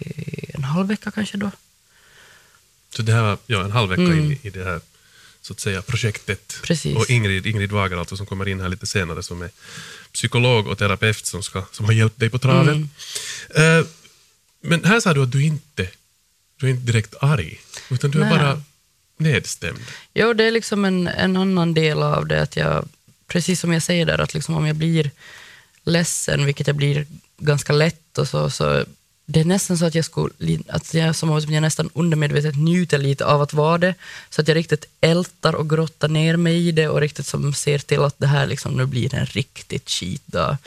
en 0.53 0.63
halv 0.63 0.87
vecka 0.87 1.11
kanske 1.11 1.37
då. 1.37 1.51
Så 2.95 3.01
det 3.01 3.13
här 3.13 3.21
var 3.21 3.37
ja, 3.47 3.63
en 3.63 3.71
halv 3.71 3.89
vecka 3.89 4.01
mm. 4.01 4.31
i, 4.31 4.39
i 4.41 4.49
det 4.49 4.63
här 4.63 4.81
så 5.41 5.53
att 5.53 5.59
säga, 5.59 5.81
projektet. 5.81 6.59
Precis. 6.63 6.97
Och 6.97 7.09
Ingrid, 7.09 7.45
Ingrid 7.45 7.71
Wager 7.71 7.97
alltså, 7.97 8.17
som 8.17 8.25
kommer 8.25 8.47
in 8.47 8.59
här 8.59 8.69
lite 8.69 8.87
senare 8.87 9.23
som 9.23 9.41
är 9.41 9.49
psykolog 10.11 10.67
och 10.67 10.77
terapeut 10.77 11.25
som, 11.25 11.43
ska, 11.43 11.63
som 11.71 11.85
har 11.85 11.93
hjälpt 11.93 12.19
dig 12.19 12.29
på 12.29 12.39
traven. 12.39 12.89
Mm. 13.55 13.79
Uh, 13.79 13.85
men 14.61 14.83
här 14.83 14.99
sa 14.99 15.13
du 15.13 15.23
att 15.23 15.31
du 15.31 15.43
inte 15.43 15.89
du 16.57 16.67
är 16.67 16.71
inte 16.71 16.91
direkt 16.91 17.15
arg, 17.21 17.59
utan 17.89 18.11
du 18.11 18.19
Nej. 18.19 18.33
är 18.33 18.37
bara 18.37 18.61
nedstämd? 19.23 19.79
Jo, 20.13 20.33
det 20.33 20.43
är 20.43 20.51
liksom 20.51 20.85
en, 20.85 21.07
en 21.07 21.37
annan 21.37 21.73
del 21.73 22.03
av 22.03 22.27
det, 22.27 22.41
att 22.41 22.55
jag, 22.55 22.87
precis 23.27 23.59
som 23.59 23.73
jag 23.73 23.83
säger 23.83 24.05
där, 24.05 24.21
att 24.21 24.33
liksom 24.33 24.55
om 24.55 24.67
jag 24.67 24.75
blir 24.75 25.11
ledsen, 25.83 26.45
vilket 26.45 26.67
jag 26.67 26.75
blir 26.75 27.05
ganska 27.37 27.73
lätt, 27.73 28.17
och 28.17 28.27
så, 28.27 28.49
så 28.49 28.85
det 29.25 29.39
är 29.39 29.45
nästan 29.45 29.77
så 29.77 29.85
att 29.85 29.95
jag, 29.95 30.05
skulle, 30.05 30.59
att 30.67 30.93
jag, 30.93 31.15
som 31.15 31.29
jag 31.29 31.61
nästan 31.61 31.89
undermedvetet 31.93 32.55
njuter 32.55 32.97
lite 32.97 33.25
av 33.25 33.41
att 33.41 33.53
vara 33.53 33.77
det, 33.77 33.95
så 34.29 34.41
att 34.41 34.47
jag 34.47 34.55
riktigt 34.55 34.85
ältar 35.01 35.55
och 35.55 35.69
grottar 35.69 36.07
ner 36.07 36.37
mig 36.37 36.67
i 36.67 36.71
det 36.71 36.87
och 36.87 37.01
riktigt 37.01 37.25
som 37.27 37.53
ser 37.53 37.79
till 37.79 38.01
att 38.01 38.19
det 38.19 38.27
här 38.27 38.47
liksom 38.47 38.73
nu 38.73 38.85
blir 38.85 39.15
en 39.15 39.25
riktigt 39.25 39.89
skitdag. 39.89 40.57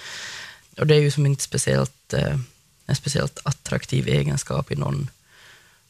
Och 0.78 0.86
det 0.86 0.94
är 0.94 1.00
ju 1.00 1.10
som 1.10 1.26
inte 1.26 1.42
speciellt, 1.42 2.12
eh, 2.12 2.38
en 2.86 2.96
speciellt 2.96 3.38
attraktiv 3.42 4.08
egenskap 4.08 4.72
i 4.72 4.76
någon, 4.76 5.10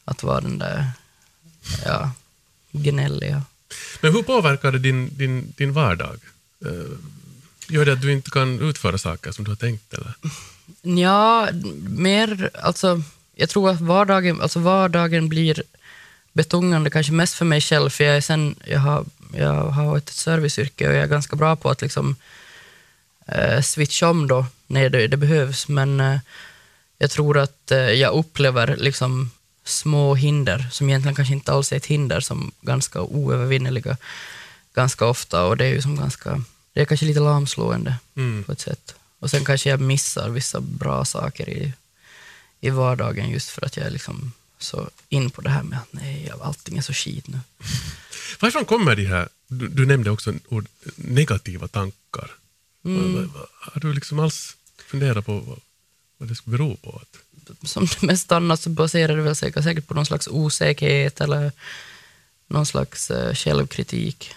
att 0.04 0.23
vara 0.23 0.40
den 0.40 0.59
där, 0.59 0.90
ja, 1.85 2.11
gnälliga. 2.75 3.43
Men 4.00 4.12
hur 4.12 4.23
påverkar 4.23 4.73
det 4.73 4.78
din, 4.78 5.11
din, 5.16 5.52
din 5.57 5.73
vardag? 5.73 6.16
Eh, 6.66 6.99
gör 7.69 7.85
det 7.85 7.93
att 7.93 8.00
du 8.00 8.12
inte 8.12 8.31
kan 8.31 8.61
utföra 8.61 8.99
saker 8.99 9.33
som 9.33 9.45
du 9.45 9.50
har 9.50 9.57
tänkt? 9.57 9.95
Eller? 9.95 10.14
Ja, 10.83 11.49
mer, 11.88 12.50
alltså, 12.62 13.02
jag 13.35 13.49
tror 13.49 13.71
att 13.71 13.81
vardagen, 13.81 14.40
alltså 14.40 14.59
vardagen 14.59 15.28
blir 15.28 15.62
betungande, 16.33 16.90
kanske 16.90 17.12
mest 17.12 17.35
för 17.35 17.45
mig 17.45 17.61
själv, 17.61 17.90
för 17.90 18.04
jag, 18.04 18.16
är 18.16 18.21
sen, 18.21 18.54
jag, 18.64 18.81
har, 18.81 19.04
jag 19.33 19.54
har 19.54 19.97
ett 19.97 20.09
serviceyrke 20.09 20.88
och 20.88 20.95
jag 20.95 21.02
är 21.02 21.07
ganska 21.07 21.37
bra 21.37 21.57
på 21.57 21.71
att 21.71 21.83
liksom, 21.83 22.16
eh, 23.26 23.61
switcha 23.61 24.11
om 24.11 24.28
då 24.28 24.47
när 24.66 24.88
det, 24.88 25.07
det 25.07 25.16
behövs, 25.16 25.69
men 25.69 26.00
eh, 26.00 26.19
jag 26.99 27.11
tror 27.11 27.38
att 27.38 27.71
eh, 27.71 27.78
jag 27.78 28.14
upplever 28.14 28.76
liksom 28.76 29.31
små 29.64 30.14
hinder, 30.14 30.66
som 30.73 30.88
egentligen 30.88 31.14
kanske 31.14 31.35
inte 31.35 31.52
alls 31.52 31.73
är 31.73 31.76
ett 31.76 31.87
hinder, 31.87 32.21
som 32.21 32.52
ganska 32.61 33.00
oövervinneliga. 33.02 33.97
ganska 34.75 35.06
ofta 35.06 35.44
och 35.44 35.56
det 35.56 35.64
är 35.64 35.68
ju 35.75 35.83
som 35.83 35.97
ganska, 35.97 36.42
det 36.73 36.80
är 36.80 36.85
kanske 36.85 37.06
lite 37.06 37.21
lamslående 37.21 37.97
Mm. 38.16 38.44
på 38.44 38.52
ett 38.52 38.61
sätt. 38.61 38.94
Och 39.18 39.30
sen 39.30 39.44
kanske 39.44 39.71
jag 39.71 39.80
missar 39.80 40.28
vissa 40.28 40.61
bra 40.61 41.04
saker 41.04 41.49
i, 41.49 41.73
i 42.61 42.71
vardagen 42.71 43.30
just 43.30 43.49
för 43.50 43.66
att 43.66 43.76
jag 43.76 43.87
är 43.87 43.90
liksom 43.90 44.33
så 44.59 44.90
in 45.09 45.30
på 45.30 45.40
det 45.40 45.50
här 45.50 45.62
med 45.62 45.78
att 45.78 45.92
nej, 45.92 46.33
allting 46.42 46.78
är 46.78 46.83
så 46.83 46.92
skit 46.92 47.28
nu. 47.28 47.40
Varifrån 48.40 48.64
kommer 48.64 48.97
de 48.97 49.06
här, 49.06 49.28
du, 49.49 49.68
du 49.68 49.87
nämnde 49.87 50.11
också 50.11 50.35
ord, 50.49 50.66
negativa 50.97 51.68
tankar. 51.68 52.30
Mm. 52.85 53.30
Har 53.61 53.80
du 53.80 53.92
liksom 53.92 54.18
alls 54.18 54.56
funderat 54.87 55.26
på 55.26 55.33
vad, 55.40 55.61
vad 56.18 56.28
det 56.28 56.35
skulle 56.35 56.59
bero 56.59 56.76
på? 56.76 57.00
Att, 57.02 57.16
Som 57.65 57.87
det 57.87 58.03
mest 58.03 58.33
annat 58.33 58.61
så 58.61 58.71
baserar 58.71 59.17
det 59.17 59.23
väl 59.23 59.37
sig 59.37 59.53
säkert 59.53 59.87
på 59.87 59.95
någon 59.95 60.07
slags 60.07 60.29
osäkerhet 60.29 61.21
eller 61.21 61.53
någon 62.49 62.67
slags 62.67 63.11
eh, 63.11 63.35
självkritik. 63.35 64.31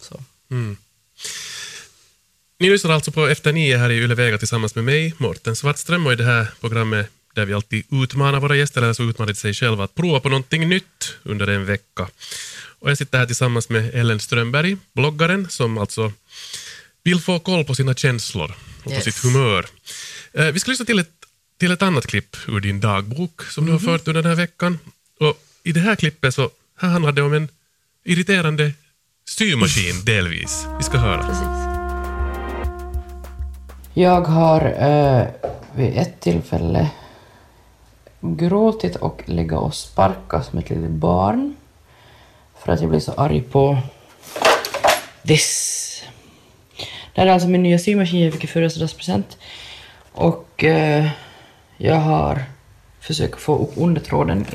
Så. 0.00 0.22
mm. 0.50 0.76
Ni 2.58 2.70
lyssnar 2.70 2.90
alltså 2.92 3.12
på 3.12 3.26
Efter 3.28 3.52
nio 3.52 3.76
här 3.76 3.90
i 3.90 3.94
Yle 3.96 4.14
Vega 4.14 4.38
tillsammans 4.38 4.74
med 4.74 4.84
mig, 4.84 5.14
Morten 5.18 5.56
Svartström, 5.56 6.06
och 6.06 6.12
i 6.12 6.16
det 6.16 6.24
här 6.24 6.46
programmet 6.60 7.06
där 7.34 7.44
vi 7.44 7.54
alltid 7.54 7.84
utmanar 7.90 8.40
våra 8.40 8.56
gäster, 8.56 8.82
eller 8.82 8.92
så 8.92 9.02
utmanar 9.02 9.32
de 9.32 9.34
sig 9.38 9.54
själva 9.54 9.84
att 9.84 9.94
prova 9.94 10.20
på 10.20 10.28
någonting 10.28 10.68
nytt 10.68 11.14
under 11.22 11.46
en 11.46 11.64
vecka. 11.64 12.08
Och 12.78 12.90
jag 12.90 12.98
sitter 12.98 13.18
här 13.18 13.26
tillsammans 13.26 13.68
med 13.68 13.94
Ellen 13.94 14.20
Strömberg, 14.20 14.76
bloggaren, 14.92 15.50
som 15.50 15.78
alltså 15.78 16.12
vill 17.02 17.20
få 17.20 17.38
koll 17.38 17.64
på 17.64 17.74
sina 17.74 17.94
känslor 17.94 18.54
och 18.78 18.84
på 18.84 18.90
Yes. 18.90 19.04
sitt 19.04 19.18
humör. 19.18 19.66
Eh, 20.32 20.46
vi 20.46 20.60
ska 20.60 20.70
lyssna 20.70 20.86
till 20.86 20.98
ett, 20.98 21.10
till 21.62 21.72
ett 21.72 21.82
annat 21.82 22.06
klipp 22.06 22.36
ur 22.48 22.60
din 22.60 22.80
dagbok 22.80 23.42
som 23.42 23.66
du 23.66 23.72
har 23.72 23.78
fört 23.78 24.08
under 24.08 24.22
den 24.22 24.30
här 24.30 24.36
veckan. 24.36 24.78
Och 25.20 25.34
I 25.64 25.72
det 25.72 25.80
här 25.80 25.96
klippet 25.96 26.34
så 26.34 26.50
här 26.78 26.88
handlar 26.88 27.12
det 27.12 27.22
om 27.22 27.34
en 27.34 27.48
irriterande 28.04 28.72
symaskin 29.28 30.04
delvis. 30.06 30.66
Vi 30.78 30.84
ska 30.84 30.98
höra. 30.98 31.22
Precis. 31.22 31.46
Jag 33.94 34.20
har 34.20 34.60
eh, 34.60 35.26
vid 35.76 35.96
ett 35.98 36.20
tillfälle 36.20 36.90
gråtit 38.20 38.96
och 38.96 39.22
legat 39.26 39.62
och 39.62 39.74
sparkat 39.74 40.46
som 40.46 40.58
ett 40.58 40.70
litet 40.70 40.90
barn 40.90 41.56
för 42.64 42.72
att 42.72 42.80
jag 42.80 42.90
blev 42.90 43.00
så 43.00 43.12
arg 43.12 43.40
på 43.40 43.78
this. 45.26 46.04
Det 47.14 47.20
här 47.20 47.26
är 47.26 47.32
alltså 47.32 47.48
min 47.48 47.62
nya 47.62 47.78
symaskin 47.78 48.20
jag 48.20 48.32
fick 48.32 48.44
i 48.44 48.46
födelsedagspresent. 48.46 49.38
Och 50.12 50.64
eh, 50.64 51.10
jag 51.84 51.96
har 51.96 52.42
försökt 53.00 53.40
få 53.40 53.58
upp 53.58 53.72
undertråden. 53.76 54.46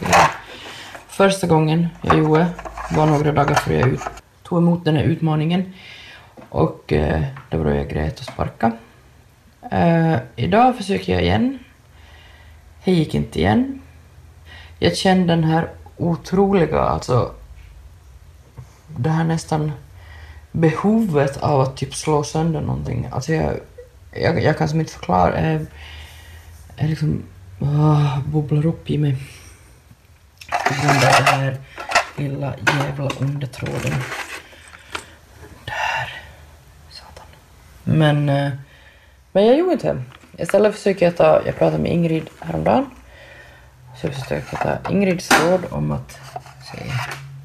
Första 1.08 1.48
gången 1.48 1.88
jag 2.02 2.18
gjorde 2.18 2.48
var 2.96 3.06
några 3.06 3.32
dagar 3.32 3.56
före 3.56 3.80
jag 3.80 3.90
ut, 3.90 4.02
tog 4.44 4.58
emot 4.58 4.86
den 4.86 4.96
här 4.96 5.04
utmaningen. 5.04 5.74
Och 6.50 6.94
eh, 6.94 7.24
det 7.50 7.58
var 7.58 7.66
då 7.66 7.76
jag 7.76 7.90
grät 7.90 8.20
och 8.20 8.26
sparkade. 8.26 8.78
Eh, 9.72 10.18
idag 10.36 10.78
försöker 10.78 11.14
jag 11.14 11.22
igen. 11.22 11.60
Det 12.84 12.92
gick 12.92 13.16
inte 13.16 13.40
igen. 13.40 13.82
Jag 14.80 14.98
kände 14.98 15.34
den 15.34 15.44
här 15.44 15.70
otroliga, 15.98 16.80
alltså 16.80 17.32
det 18.88 19.10
här 19.10 19.24
nästan 19.24 19.72
behovet 20.52 21.38
av 21.38 21.62
att 21.62 21.78
typ 21.78 21.96
slå 21.96 22.24
sönder 22.24 22.62
någonting. 22.62 23.08
Alltså 23.12 23.34
jag, 23.34 23.54
jag, 24.12 24.44
jag 24.44 24.58
kan 24.58 24.70
som 24.70 24.80
inte 24.80 24.94
förklara. 24.94 25.52
Jag, 25.52 25.66
jag 26.78 26.90
liksom 26.90 27.24
ah, 27.62 28.20
bubblar 28.26 28.66
upp 28.66 28.90
i 28.90 28.98
mig. 28.98 29.18
På 30.50 30.74
grund 30.74 31.04
av 31.04 31.12
den 31.12 31.26
här 31.26 31.58
lilla 32.16 32.54
jävla 32.58 33.10
undertråden. 33.20 33.94
Där. 35.66 36.22
Satan. 36.90 37.26
Men, 37.84 38.30
eh, 38.30 38.52
men 39.32 39.46
jag 39.46 39.58
gjorde 39.58 39.74
inte 39.74 39.94
det. 39.94 40.04
Istället 40.44 40.76
försöker 40.76 41.06
jag 41.06 41.18
ta, 41.18 41.42
jag 41.46 41.58
pratade 41.58 41.84
med 41.84 41.92
Ingrid 41.92 42.30
häromdagen. 42.40 42.86
Så 43.96 44.08
jag 44.08 44.14
försöker 44.14 44.58
ta 44.58 44.92
Ingrids 44.92 45.32
råd 45.32 45.66
om 45.70 45.92
att 45.92 46.12
se, 46.72 46.78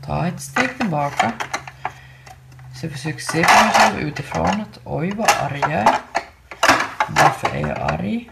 ta 0.07 0.27
ett 0.27 0.41
steg 0.41 0.79
tillbaka. 0.79 1.33
Så 2.81 2.87
jag 2.87 2.93
försöker 2.93 3.21
se 3.21 3.45
på 3.45 3.65
mig 3.65 3.73
själv 3.75 3.99
utifrån 4.09 4.47
att 4.61 4.81
oj 4.85 5.13
vad 5.17 5.31
arg 5.41 5.61
jag 5.61 5.73
är. 5.73 5.99
Varför 7.09 7.57
är 7.57 7.61
jag 7.61 7.79
arg? 7.81 8.31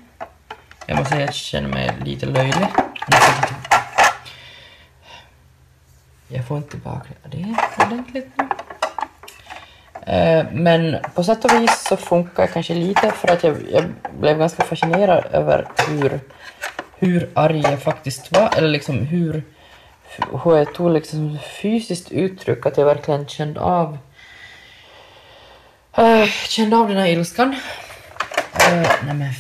Jag 0.91 0.99
måste 0.99 1.11
säga 1.15 1.25
att 1.25 1.29
jag 1.29 1.35
känner 1.35 1.69
mig 1.69 1.93
lite 2.05 2.27
löjlig. 2.27 2.67
Jag 3.09 3.25
får 3.25 3.37
inte- 3.37 3.55
Jag 6.29 6.71
tillbaka 6.71 7.09
det 7.25 7.55
ordentligt 7.85 8.31
nu. 8.37 8.49
Men 10.53 10.97
på 11.15 11.25
sätt 11.25 11.45
och 11.45 11.53
vis 11.53 11.85
så 11.89 11.97
funkar 11.97 12.43
det 12.43 12.53
kanske 12.53 12.75
lite 12.75 13.11
för 13.11 13.29
att 13.29 13.45
jag, 13.45 13.57
jag 13.73 13.85
blev 14.21 14.39
ganska 14.39 14.65
fascinerad 14.65 15.25
över 15.33 15.69
hur, 15.89 16.21
hur 16.99 17.31
arg 17.35 17.61
jag 17.61 17.83
faktiskt 17.83 18.33
var. 18.33 18.51
Eller 18.57 18.69
liksom 18.69 18.99
hur, 18.99 19.43
hur 20.45 20.57
jag 20.57 20.75
tog 20.75 20.91
liksom 20.93 21.39
fysiskt 21.63 22.13
uttryck, 22.13 22.67
att 22.67 22.77
jag 22.79 22.85
verkligen 22.85 23.29
kände 23.29 23.61
av 23.61 23.99
eh, 25.97 26.25
kände 26.27 26.77
av 26.77 26.89
den 26.89 26.97
här 26.97 27.09
ilskan. 27.09 27.57
Eh, 28.55 28.91
nej 29.07 29.15
men... 29.15 29.33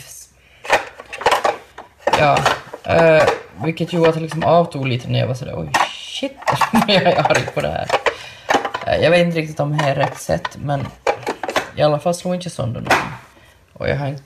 Ja. 2.20 2.38
Uh, 2.88 3.28
vilket 3.64 3.92
gjorde 3.92 4.08
att 4.08 4.14
det 4.14 4.20
liksom 4.20 4.44
avtog 4.44 4.88
lite 4.88 5.08
när 5.08 5.18
jag 5.18 5.26
var 5.26 5.34
sådär 5.34 5.54
oj 5.56 5.70
shit, 5.88 6.36
jag 6.88 7.02
är 7.02 7.30
arg 7.30 7.46
på 7.54 7.60
det 7.60 7.68
här. 7.68 7.88
Uh, 8.86 9.02
Jag 9.04 9.10
vet 9.10 9.26
inte 9.26 9.38
riktigt 9.38 9.60
om 9.60 9.76
det 9.76 9.84
här 9.84 9.90
är 9.90 9.94
rätt 9.94 10.18
sätt, 10.18 10.56
men 10.62 10.86
i 11.76 11.82
alla 11.82 11.98
fall 11.98 12.14
slog 12.14 12.34
inte 12.34 12.50
sönder 12.50 12.80
någon. 12.80 12.92
Och 13.72 13.88
jag 13.88 13.96
har 13.96 14.06
inte 14.06 14.22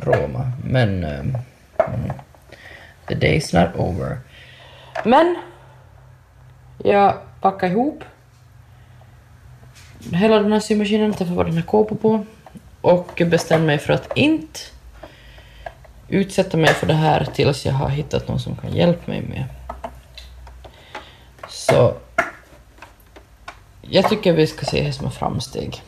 Roma, 0.00 0.52
men 0.64 1.04
um, 1.04 1.36
the 3.08 3.14
day's 3.14 3.60
not 3.60 3.76
over. 3.76 4.18
Men 5.04 5.36
jag 6.78 7.14
packade 7.40 7.72
ihop 7.72 8.04
hela 10.12 10.38
den 10.38 10.52
här 10.52 10.60
symaskinen, 10.60 11.14
därför 11.18 11.34
var 11.34 11.44
den 11.44 11.54
här 11.54 11.62
kåpor 11.62 11.96
på 11.96 12.26
och 12.80 13.22
bestämde 13.26 13.66
mig 13.66 13.78
för 13.78 13.92
att 13.92 14.16
inte 14.16 14.60
utsätta 16.12 16.56
mig 16.56 16.74
för 16.74 16.86
det 16.86 16.94
här 16.94 17.28
tills 17.34 17.66
jag 17.66 17.72
har 17.72 17.88
hittat 17.88 18.28
någon 18.28 18.40
som 18.40 18.56
kan 18.56 18.76
hjälpa 18.76 19.10
mig 19.10 19.22
med. 19.22 19.44
Så 21.48 21.96
jag 23.82 24.08
tycker 24.08 24.32
vi 24.32 24.46
ska 24.46 24.66
se 24.66 24.84
det 24.84 24.92
som 24.92 25.06
ett 25.06 25.14
framsteg. 25.14 25.82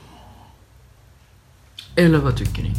Eller 1.97 2.19
vad 2.19 2.37
tycker 2.37 2.63
ni? 2.63 2.73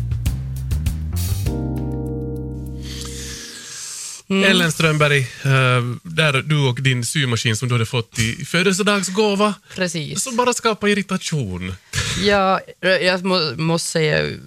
Ellen 4.45 4.71
Strömberg, 4.71 5.17
eh, 5.19 5.83
där 6.03 6.33
du 6.33 6.67
och 6.67 6.81
din 6.81 7.05
symaskin 7.05 7.55
som 7.55 7.67
du 7.67 7.75
hade 7.75 7.85
fått 7.85 8.19
i 8.19 8.45
födelsedagsgåva, 8.45 9.53
Precis. 9.75 10.23
som 10.23 10.35
bara 10.35 10.53
skapar 10.53 10.87
irritation. 10.87 11.75
Ja, 12.23 12.59
jag 12.81 13.23
må, 13.23 13.53
måste 13.57 13.89
säga, 13.91 14.37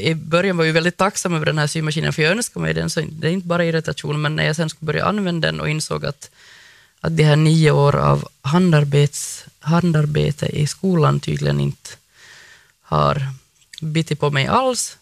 i 0.00 0.14
början 0.14 0.56
var 0.56 0.64
jag 0.64 0.72
väldigt 0.72 0.96
tacksam 0.96 1.34
över 1.34 1.46
den 1.46 1.58
här 1.58 1.66
symaskinen, 1.66 2.12
för 2.12 2.22
jag 2.22 2.32
önskar 2.32 2.60
mig 2.60 2.74
den, 2.74 2.90
så 2.90 3.00
det 3.00 3.28
är 3.28 3.32
inte 3.32 3.46
bara 3.46 3.64
irritation, 3.64 4.22
men 4.22 4.36
när 4.36 4.46
jag 4.46 4.56
sen 4.56 4.70
skulle 4.70 4.86
börja 4.86 5.04
använda 5.04 5.48
den 5.52 5.60
och 5.60 5.68
insåg 5.68 6.06
att, 6.06 6.30
att 7.00 7.16
de 7.16 7.22
här 7.22 7.36
nio 7.36 7.70
år 7.70 7.96
av 7.96 8.28
handarbets, 8.42 9.44
handarbete 9.58 10.46
i 10.46 10.66
skolan 10.66 11.20
tydligen 11.20 11.60
inte 11.60 11.90
har 12.82 13.22
bitit 13.80 14.20
på 14.20 14.30
mig 14.30 14.46
alls, 14.46 14.96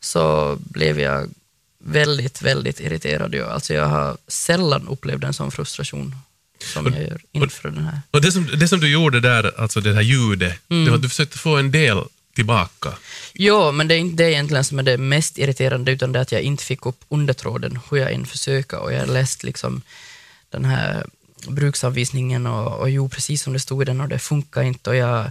så 0.00 0.56
blev 0.60 1.00
jag 1.00 1.30
väldigt, 1.84 2.42
väldigt 2.42 2.80
irriterad. 2.80 3.34
Jag, 3.34 3.50
alltså 3.50 3.74
jag 3.74 3.86
har 3.86 4.16
sällan 4.28 4.88
upplevt 4.88 5.24
en 5.24 5.34
sån 5.34 5.50
frustration 5.50 6.14
som 6.74 6.86
jag 6.86 7.02
gör 7.02 7.20
inför 7.32 7.68
den 7.70 7.84
här. 7.84 8.00
Och 8.10 8.20
det 8.20 8.32
som, 8.32 8.46
det 8.58 8.68
som 8.68 8.80
du 8.80 8.88
gjorde 8.88 9.20
där, 9.20 9.60
alltså 9.60 9.80
det 9.80 9.94
här 9.94 10.02
ljudet, 10.02 10.58
Mm. 10.68 10.94
att 10.94 11.02
du 11.02 11.08
försökte 11.08 11.38
få 11.38 11.56
en 11.56 11.70
del 11.70 11.98
tillbaka. 12.34 12.92
Ja, 13.32 13.72
men 13.72 13.88
det 13.88 13.94
är 13.94 13.98
inte 13.98 14.22
det 14.22 14.32
egentligen 14.32 14.64
som 14.64 14.78
är 14.78 14.82
det 14.82 14.98
mest 14.98 15.38
irriterande, 15.38 15.92
utan 15.92 16.12
det 16.12 16.18
är 16.18 16.22
att 16.22 16.32
jag 16.32 16.42
inte 16.42 16.64
fick 16.64 16.86
upp 16.86 17.04
undertråden 17.08 17.78
hur 17.90 17.98
jag 17.98 18.12
än 18.12 18.26
försöker. 18.26 18.78
Och 18.78 18.92
jag 18.92 19.08
läste 19.08 19.46
liksom 19.46 19.82
den 20.50 20.64
här 20.64 21.06
bruksanvisningen 21.48 22.46
och, 22.46 22.78
och 22.78 22.90
jo, 22.90 23.08
precis 23.08 23.42
som 23.42 23.52
det 23.52 23.60
stod 23.60 23.82
i 23.82 23.84
den 23.84 24.00
och 24.00 24.08
det 24.08 24.18
funkar 24.18 24.62
inte. 24.62 24.90
Och 24.90 24.96
jag, 24.96 25.30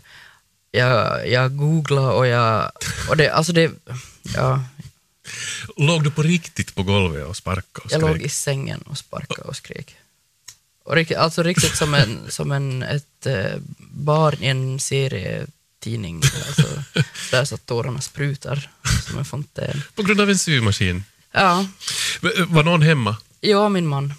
jag, 0.71 1.29
jag 1.29 1.57
googlade 1.57 2.13
och 2.13 2.27
jag... 2.27 2.71
Och 3.09 3.17
det, 3.17 3.29
alltså 3.29 3.53
det, 3.53 3.71
ja, 4.35 4.63
Låg 5.77 6.03
du 6.03 6.11
på 6.11 6.23
riktigt 6.23 6.75
på 6.75 6.83
golvet 6.83 7.27
och 7.27 7.37
sparkade 7.37 7.85
och 7.85 7.91
jag 7.91 8.01
låg 8.01 8.09
skrek? 8.09 8.25
i 8.25 8.29
sängen 8.29 8.81
och 8.81 8.97
sparkade 8.97 9.41
och 9.41 9.55
skrek. 9.55 9.95
Och 10.83 10.95
riktigt, 10.95 11.17
alltså 11.17 11.43
riktigt 11.43 11.75
som, 11.75 11.93
en, 11.93 12.19
som 12.29 12.51
en, 12.51 12.83
ett 12.83 13.25
eh, 13.25 13.57
barn 13.79 14.37
i 14.39 14.47
en 14.47 14.79
serietidning. 15.83 16.21
Alltså, 16.47 16.83
där 17.31 17.45
så 17.45 17.55
att 17.55 17.65
tårarna 17.65 18.01
sprutar 18.01 18.69
som 19.07 19.17
en 19.17 19.25
fontän. 19.25 19.81
På 19.95 20.03
grund 20.03 20.21
av 20.21 20.29
en 20.29 20.37
symaskin. 20.37 21.03
Ja, 21.31 21.65
Var 22.47 22.63
någon 22.63 22.81
hemma? 22.81 23.15
och 23.65 23.71
min 23.71 23.87
man. 23.87 24.13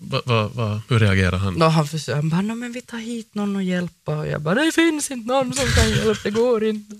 Va, 0.00 0.22
va, 0.24 0.48
va, 0.48 0.82
hur 0.88 0.98
reagerar 0.98 1.38
han? 1.38 1.54
No, 1.54 1.64
han 1.64 1.88
försökte, 1.88 2.14
han 2.14 2.28
bara, 2.28 2.40
"Nå, 2.42 2.54
men 2.54 2.72
vi 2.72 2.80
tar 2.80 2.98
hit 2.98 3.34
någon 3.34 3.56
och 3.56 3.62
hjälpa. 3.62 4.16
Och 4.16 4.26
jag 4.26 4.40
bara, 4.40 4.54
det 4.64 4.72
finns 4.72 5.10
inte 5.10 5.28
någon 5.32 5.54
som 5.54 5.66
kan 5.66 5.90
hjälpa, 5.90 6.20
det 6.24 6.30
går 6.30 6.64
inte. 6.64 6.94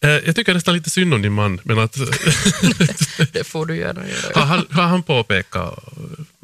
Eh, 0.00 0.10
jag 0.10 0.36
tycker 0.36 0.54
nästan 0.54 0.74
lite 0.74 0.90
synd 0.90 1.14
om 1.14 1.22
din 1.22 1.32
man, 1.32 1.60
men 1.64 1.78
att 1.78 1.92
Det 3.32 3.44
får 3.44 3.66
du 3.66 3.76
gärna 3.76 4.08
göra. 4.08 4.40
har, 4.40 4.46
han, 4.46 4.66
har 4.70 4.82
han 4.82 5.02
påpekat 5.02 5.78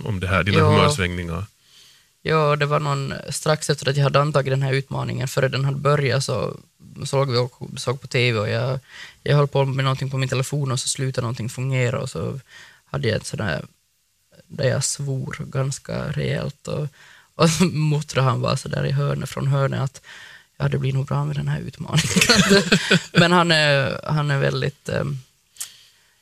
om 0.05 0.21
det 0.21 0.29
här, 0.29 0.43
dina 0.45 0.59
Ja. 0.59 0.71
humörsvängningar? 0.71 1.45
Ja, 2.23 2.57
det 2.57 2.67
var 2.67 2.81
någon, 2.81 3.15
strax 3.31 3.71
efter 3.71 3.91
att 3.91 3.97
jag 3.97 4.05
hade 4.05 4.21
antagit 4.21 4.53
den 4.53 4.63
här 4.63 4.73
utmaningen, 4.73 5.29
före 5.29 5.49
den 5.49 5.65
hade 5.65 5.79
börjat 5.79 6.25
så 6.25 6.57
såg 7.05 7.31
vi 7.31 7.39
och 7.39 7.53
såg 7.77 8.01
på 8.01 8.07
TV 8.07 8.39
och 8.39 8.49
jag, 8.49 8.81
jag 9.23 9.37
höll 9.37 9.49
på 9.49 9.65
med 9.65 9.85
någonting 9.85 10.11
på 10.11 10.19
min 10.19 10.29
telefon 10.29 10.73
och 10.73 10.81
så 10.81 10.89
slutade 10.89 11.23
någonting 11.23 11.49
fungera 11.49 12.01
och 12.01 12.11
så 12.11 12.41
hade 12.85 13.09
jag 13.09 13.17
ett 13.17 13.27
sådär 13.27 13.65
där 14.49 14.69
jag 14.69 14.85
svor 14.85 15.37
ganska 15.47 16.13
rejält 16.13 16.69
och, 16.69 16.89
och 17.35 17.49
muttrade 17.73 18.29
han 18.29 18.41
bara 18.41 18.57
sådär 18.57 18.87
i 18.87 18.93
hörnet 18.93 19.29
från 19.29 19.47
hörnet 19.47 19.81
att 19.81 20.03
ja, 20.57 20.69
det 20.69 20.79
blir 20.79 20.93
nog 20.93 21.07
bra 21.07 21.25
med 21.25 21.37
den 21.37 21.49
här 21.49 21.61
utmaningen. 21.61 22.63
Men 23.13 23.33
han 23.33 23.53
är, 23.53 24.01
han 24.05 24.31
är 24.31 24.39
väldigt, 24.39 24.89
ehm, 24.89 25.19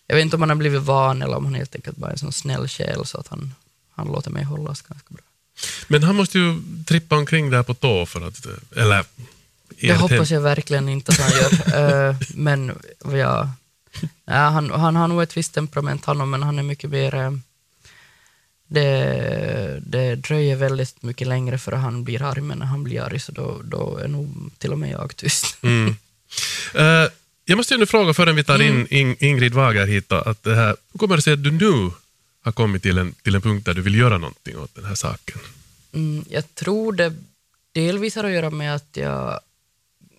jag 0.07 0.17
vet 0.17 0.23
inte 0.23 0.37
om 0.37 0.43
han 0.43 0.51
har 0.51 0.57
blivit 0.57 0.83
van 0.83 1.23
eller 1.23 1.37
om 1.37 1.45
han 1.45 1.55
helt 1.55 1.75
enkelt 1.75 1.97
bara 1.97 2.07
är 2.07 2.13
en 2.13 2.19
sån 2.19 2.33
snäll 2.33 2.69
själ 2.69 3.07
så 3.07 3.19
att 3.19 3.29
han, 3.29 3.55
han 3.91 4.07
låter 4.07 4.31
mig 4.31 4.45
hållas 4.45 4.83
ganska 4.83 5.15
bra. 5.15 5.26
Men 5.89 6.03
han 6.03 6.17
måste 6.17 6.39
ju 6.39 6.57
trippa 6.87 7.17
omkring 7.17 7.51
där 7.51 7.63
på 7.63 7.75
tå 7.75 8.07
för 8.07 8.29
att, 8.29 8.47
eller 8.77 9.05
Det 9.81 9.95
hoppas 9.95 10.31
jag 10.31 10.41
verkligen 10.41 10.89
inte 10.89 11.13
att 11.13 11.19
han 11.19 11.31
gör. 11.31 11.53
Eh, 12.09 12.17
men 12.35 12.73
ja, 13.13 13.51
ja, 14.25 14.35
han, 14.35 14.71
han 14.71 14.97
har 14.97 15.09
nog 15.09 15.23
ett 15.23 15.37
visst 15.37 15.55
temperament 15.55 16.05
han, 16.05 16.31
men 16.31 16.43
han 16.43 16.59
är 16.59 16.63
mycket 16.63 16.91
mer... 16.91 17.15
eh, 17.15 17.33
det, 18.69 19.83
det 19.87 20.17
dröjer 20.17 20.57
väldigt 20.57 21.03
mycket 21.03 21.29
längre 21.29 21.59
för 21.59 21.73
han 21.73 22.05
blir 22.05 22.23
arg, 22.23 22.41
men 22.41 22.59
när 22.59 22.67
han 22.67 22.83
blir 22.85 23.01
arg 23.03 23.21
så 23.21 23.33
då, 23.33 23.61
då 23.65 23.97
är 23.97 24.09
nog 24.09 24.51
till 24.59 24.73
och 24.73 24.79
med 24.79 24.91
jag 24.91 25.17
tyst. 25.17 25.59
Mm. 25.63 25.97
Eh, 26.75 27.09
jag 27.45 27.57
måste 27.57 27.75
ju 27.75 27.81
nu 27.81 27.87
fråga 27.87 28.15
förrän 28.15 28.37
vi 28.37 28.45
tar 28.45 28.63
in 28.63 28.87
In- 28.91 29.17
Ingrid 29.21 29.55
Wager 29.55 29.87
hit, 29.87 30.09
då, 30.09 30.17
att 30.17 30.43
det 30.43 30.55
här, 30.55 30.77
hur 30.93 30.99
kommer 30.99 31.17
det 31.17 31.23
sig 31.23 31.33
att 31.33 31.43
du 31.45 31.51
nu 31.51 31.91
har 32.47 32.53
kommit 32.53 32.83
till 32.83 32.99
en, 32.99 33.13
till 33.13 33.35
en 33.35 33.43
punkt 33.43 33.65
där 33.65 33.75
du 33.75 33.83
vill 33.83 33.95
göra 33.95 34.19
någonting 34.19 34.59
åt 34.59 34.75
den 34.75 34.85
här 34.85 34.95
saken? 34.95 35.39
Mm, 35.93 36.25
jag 36.29 36.55
tror 36.55 36.93
det 36.93 37.15
delvis 37.73 38.17
har 38.17 38.25
att 38.25 38.31
göra 38.31 38.51
med 38.51 38.75
att 38.75 38.97
jag 38.97 39.41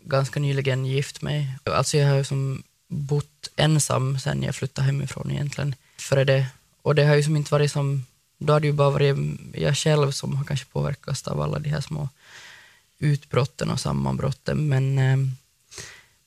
ganska 0.04 0.40
nyligen 0.40 0.86
gift 0.86 1.22
mig. 1.22 1.58
Alltså 1.64 1.98
jag 1.98 2.10
har 2.10 2.18
ju 2.18 2.24
som 2.24 2.64
bott 2.88 3.50
ensam 3.56 4.20
sen 4.20 4.44
jag 4.44 4.56
flyttade 4.56 4.86
hemifrån 4.86 5.32
egentligen. 5.32 5.76
Före 5.98 6.24
det. 6.24 6.48
Och 6.82 6.96
det 6.96 7.06
har 7.06 7.16
ju 7.16 7.24
som 7.24 7.36
inte 7.36 7.52
varit 7.52 7.72
som... 7.72 8.06
Då 8.38 8.54
har 8.54 8.60
det 8.60 8.68
ju 8.68 8.74
bara 8.74 8.90
varit 8.90 9.18
jag 9.54 9.78
själv 9.78 10.12
som 10.12 10.36
har 10.36 10.44
kanske 10.44 10.66
påverkats 10.66 11.28
av 11.28 11.42
alla 11.42 11.60
de 11.60 11.70
här 11.70 11.82
små 11.82 12.10
utbrotten 13.00 13.70
och 13.70 13.80
sammanbrotten. 13.80 14.68
Men, 14.68 14.98
eh, 14.98 15.18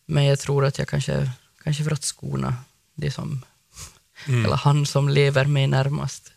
men 0.06 0.24
jag 0.24 0.38
tror 0.38 0.64
att 0.64 0.78
jag 0.78 0.88
kanske, 0.88 1.30
kanske 1.64 1.84
för 1.84 1.92
att 1.92 2.04
skona 2.04 2.56
det 2.94 3.10
som... 3.10 3.44
Eller 4.26 4.56
han 4.56 4.86
som 4.86 5.08
lever 5.08 5.44
mig 5.44 5.66
närmast. 5.66 6.32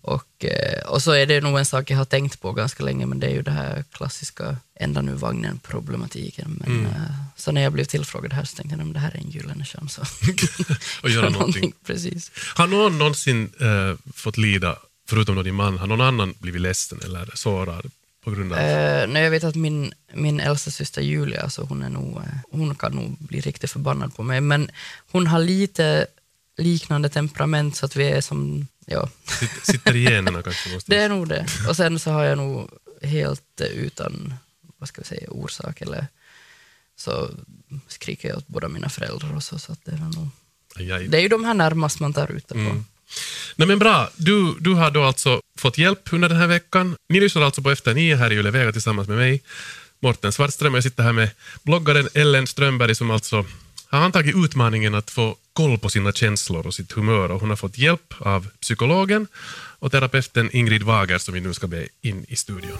Och, 0.00 0.44
eh, 0.44 0.86
och 0.88 1.02
så 1.02 1.12
är 1.12 1.26
det 1.26 1.40
nog 1.40 1.58
en 1.58 1.64
sak 1.66 1.90
jag 1.90 1.96
har 1.98 2.04
tänkt 2.04 2.40
på 2.40 2.52
ganska 2.52 2.84
länge, 2.84 3.06
men 3.06 3.20
det 3.20 3.26
är 3.26 3.30
ju 3.34 3.42
det 3.42 3.50
här 3.50 3.84
klassiska 3.92 4.56
ända 4.80 5.00
nu 5.02 5.12
vagnen-problematiken. 5.14 6.56
Men 6.60 6.76
Mm. 6.76 6.86
eh, 6.86 7.02
så 7.36 7.52
när 7.52 7.60
jag 7.62 7.72
blev 7.72 7.84
tillfrågad 7.84 8.32
här 8.32 8.44
så 8.44 8.56
tänkte 8.56 8.76
jag 8.76 8.86
att 8.88 8.94
det 8.94 9.00
här 9.00 9.10
är 9.10 9.18
en 9.18 9.30
gyllene 9.30 9.64
chans 9.64 9.98
att 9.98 10.20
Och 11.02 11.10
göra 11.10 11.28
någonting. 11.28 11.72
Precis. 11.86 12.30
Har 12.54 12.66
någon 12.66 12.98
någonsin 12.98 13.50
eh, 13.60 14.12
fått 14.14 14.36
lida, 14.36 14.76
förutom 15.08 15.36
då 15.36 15.42
din 15.42 15.54
man, 15.54 15.78
har 15.78 15.86
någon 15.86 16.00
annan 16.00 16.34
blivit 16.38 16.60
ledsen 16.62 17.00
eller 17.04 17.30
sårad 17.34 17.90
på 18.24 18.30
grund 18.30 18.52
av... 18.52 18.58
Eh, 18.58 19.06
nej, 19.08 19.22
jag 19.22 19.30
vet 19.30 19.44
att 19.44 19.54
min, 19.54 19.92
min 20.14 20.40
äldsta 20.40 20.70
syster 20.70 21.02
Julia, 21.02 21.42
alltså 21.42 21.62
hon, 21.62 21.82
är 21.82 21.88
nog, 21.88 22.16
eh, 22.16 22.22
hon 22.50 22.74
kan 22.74 22.92
nog 22.92 23.16
bli 23.18 23.40
riktigt 23.40 23.70
förbannad 23.70 24.14
på 24.16 24.22
mig, 24.22 24.40
men 24.40 24.70
hon 25.12 25.26
har 25.26 25.38
lite 25.40 26.06
liknande 26.58 27.08
temperament 27.08 27.76
så 27.76 27.86
att 27.86 27.96
vi 27.96 28.08
är 28.08 28.20
som, 28.20 28.66
ja, 28.86 29.08
Sitter, 29.62 29.96
i 29.96 30.02
generna 30.02 30.42
kanske? 30.42 30.68
Måste 30.74 30.92
det 30.92 31.02
är 31.02 31.08
nog 31.08 31.28
det. 31.28 31.46
Och 31.68 31.76
sen 31.76 31.98
så 31.98 32.10
har 32.10 32.24
jag 32.24 32.38
nog 32.38 32.70
helt 33.02 33.60
eh, 33.60 33.66
utan, 33.66 34.34
vad 34.78 34.88
ska 34.88 35.00
vi 35.00 35.06
säga, 35.06 35.30
orsak 35.30 35.80
eller 35.80 36.06
så 36.96 37.30
skriker 37.88 38.28
jag 38.28 38.38
åt 38.38 38.46
båda 38.48 38.68
mina 38.68 38.88
föräldrar 38.88 39.34
och 39.34 39.42
så, 39.42 39.58
så 39.58 39.72
att 39.72 39.84
det 39.84 39.92
är 39.92 39.96
nog, 39.98 40.28
Aj, 40.76 40.92
aj. 40.92 41.08
det 41.08 41.18
är 41.18 41.22
ju 41.22 41.28
de 41.28 41.44
här 41.44 41.54
närmast 41.54 42.00
man 42.00 42.12
tar 42.12 42.32
ut 42.32 42.48
det 42.48 42.54
på. 42.54 42.60
Mm. 42.60 42.84
Nej 43.56 43.68
men 43.68 43.78
bra, 43.78 44.10
du, 44.16 44.54
du 44.60 44.74
har 44.74 44.90
då 44.90 45.02
alltså 45.02 45.40
fått 45.58 45.78
hjälp 45.78 46.12
under 46.12 46.28
den 46.28 46.38
här 46.38 46.46
veckan. 46.46 46.96
Ni 47.08 47.20
lyssnar 47.20 47.42
alltså 47.42 47.62
på 47.62 47.70
Efter 47.70 47.94
nio 47.94 48.16
här 48.16 48.32
i 48.32 48.34
Yle 48.34 48.50
Vega 48.50 48.72
tillsammans 48.72 49.08
med 49.08 49.16
mig, 49.16 49.42
Morten 50.00 50.32
Svartström. 50.32 50.74
Jag 50.74 50.82
sitter 50.82 51.02
här 51.02 51.12
med 51.12 51.30
bloggaren 51.62 52.08
Ellen 52.14 52.46
Strömberg 52.46 52.94
som 52.94 53.10
alltså 53.10 53.44
har 53.90 53.98
antagit 54.00 54.36
utmaningen 54.36 54.94
att 54.94 55.10
få 55.10 55.36
koll 55.52 55.78
på 55.78 55.90
sina 55.90 56.12
känslor 56.12 56.66
och 56.66 56.74
sitt 56.74 56.92
humör 56.92 57.30
och 57.30 57.40
hon 57.40 57.48
har 57.50 57.56
fått 57.56 57.78
hjälp 57.78 58.14
av 58.18 58.48
psykologen 58.60 59.26
och 59.78 59.92
terapeuten 59.92 60.50
Ingrid 60.52 60.82
Wager 60.82 61.18
som 61.18 61.34
vi 61.34 61.40
nu 61.40 61.54
ska 61.54 61.66
be 61.66 61.88
in 62.00 62.24
i 62.28 62.36
studion. 62.36 62.78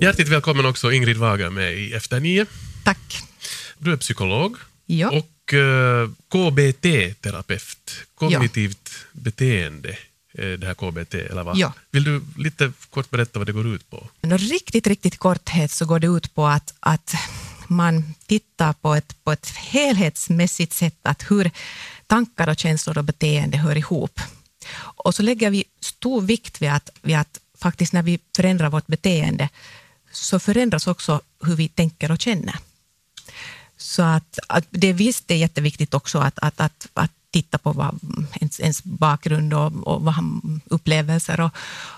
Hjärtligt 0.00 0.28
välkommen 0.28 0.66
också 0.66 0.92
Ingrid 0.92 1.16
Wager 1.16 1.50
med 1.50 1.78
i 1.78 1.92
Efter 1.94 2.20
nio. 2.20 2.46
Tack. 2.84 3.22
Du 3.78 3.92
är 3.92 3.96
psykolog 3.96 4.56
Ja. 4.86 5.08
och 5.10 5.54
eh, 5.54 6.08
KBT-terapeut, 6.32 7.90
kognitivt 8.14 8.90
beteende, 9.12 9.88
eh, 10.34 10.50
det 10.50 10.66
här 10.66 10.74
KBT, 10.74 11.14
eller 11.14 11.42
vad? 11.42 11.56
Ja. 11.56 11.72
Vill 11.90 12.04
du 12.04 12.22
lite 12.36 12.72
kort 12.90 13.10
berätta 13.10 13.38
vad 13.38 13.48
det 13.48 13.52
går 13.52 13.66
ut 13.74 13.90
på? 13.90 14.08
Riktigt, 14.22 14.86
riktigt 14.86 15.18
korthet 15.18 15.70
så 15.70 15.84
går 15.84 15.98
det 15.98 16.06
ut 16.06 16.34
på 16.34 16.46
att, 16.46 16.74
att 16.80 17.14
man 17.68 18.14
tittar 18.26 18.72
på 18.72 18.94
ett, 18.94 19.24
på 19.24 19.32
ett 19.32 19.48
helhetsmässigt 19.48 20.72
sätt 20.72 20.98
att 21.02 21.30
hur 21.30 21.50
tankar 22.06 22.48
och 22.48 22.58
känslor 22.58 22.98
och 22.98 23.04
beteende 23.04 23.56
hör 23.56 23.76
ihop. 23.76 24.20
Och 24.80 25.14
så 25.14 25.22
lägger 25.22 25.50
vi 25.50 25.64
stor 25.80 26.20
vikt 26.20 26.62
vid 26.62 26.70
att, 26.70 26.90
vid 27.02 27.16
att 27.16 27.40
faktiskt 27.58 27.92
när 27.92 28.02
vi 28.02 28.18
förändrar 28.36 28.70
vårt 28.70 28.86
beteende 28.86 29.48
så 30.12 30.38
förändras 30.38 30.86
också 30.86 31.20
hur 31.42 31.56
vi 31.56 31.68
tänker 31.68 32.10
och 32.10 32.20
känner. 32.20 32.58
Så 33.76 34.02
att, 34.02 34.38
att 34.48 34.64
det 34.70 34.86
är 34.86 34.92
visst 34.92 35.28
det 35.28 35.34
är 35.34 35.38
jätteviktigt 35.38 35.94
också 35.94 36.18
att, 36.18 36.38
att, 36.38 36.60
att, 36.60 36.88
att 36.94 37.12
titta 37.32 37.58
på 37.58 37.72
vad 37.72 37.98
ens, 38.40 38.60
ens 38.60 38.84
bakgrund 38.84 39.54
och, 39.54 39.72
och 39.86 40.02
vad 40.02 40.14
han, 40.14 40.60
upplevelser 40.66 41.40
och, 41.40 41.50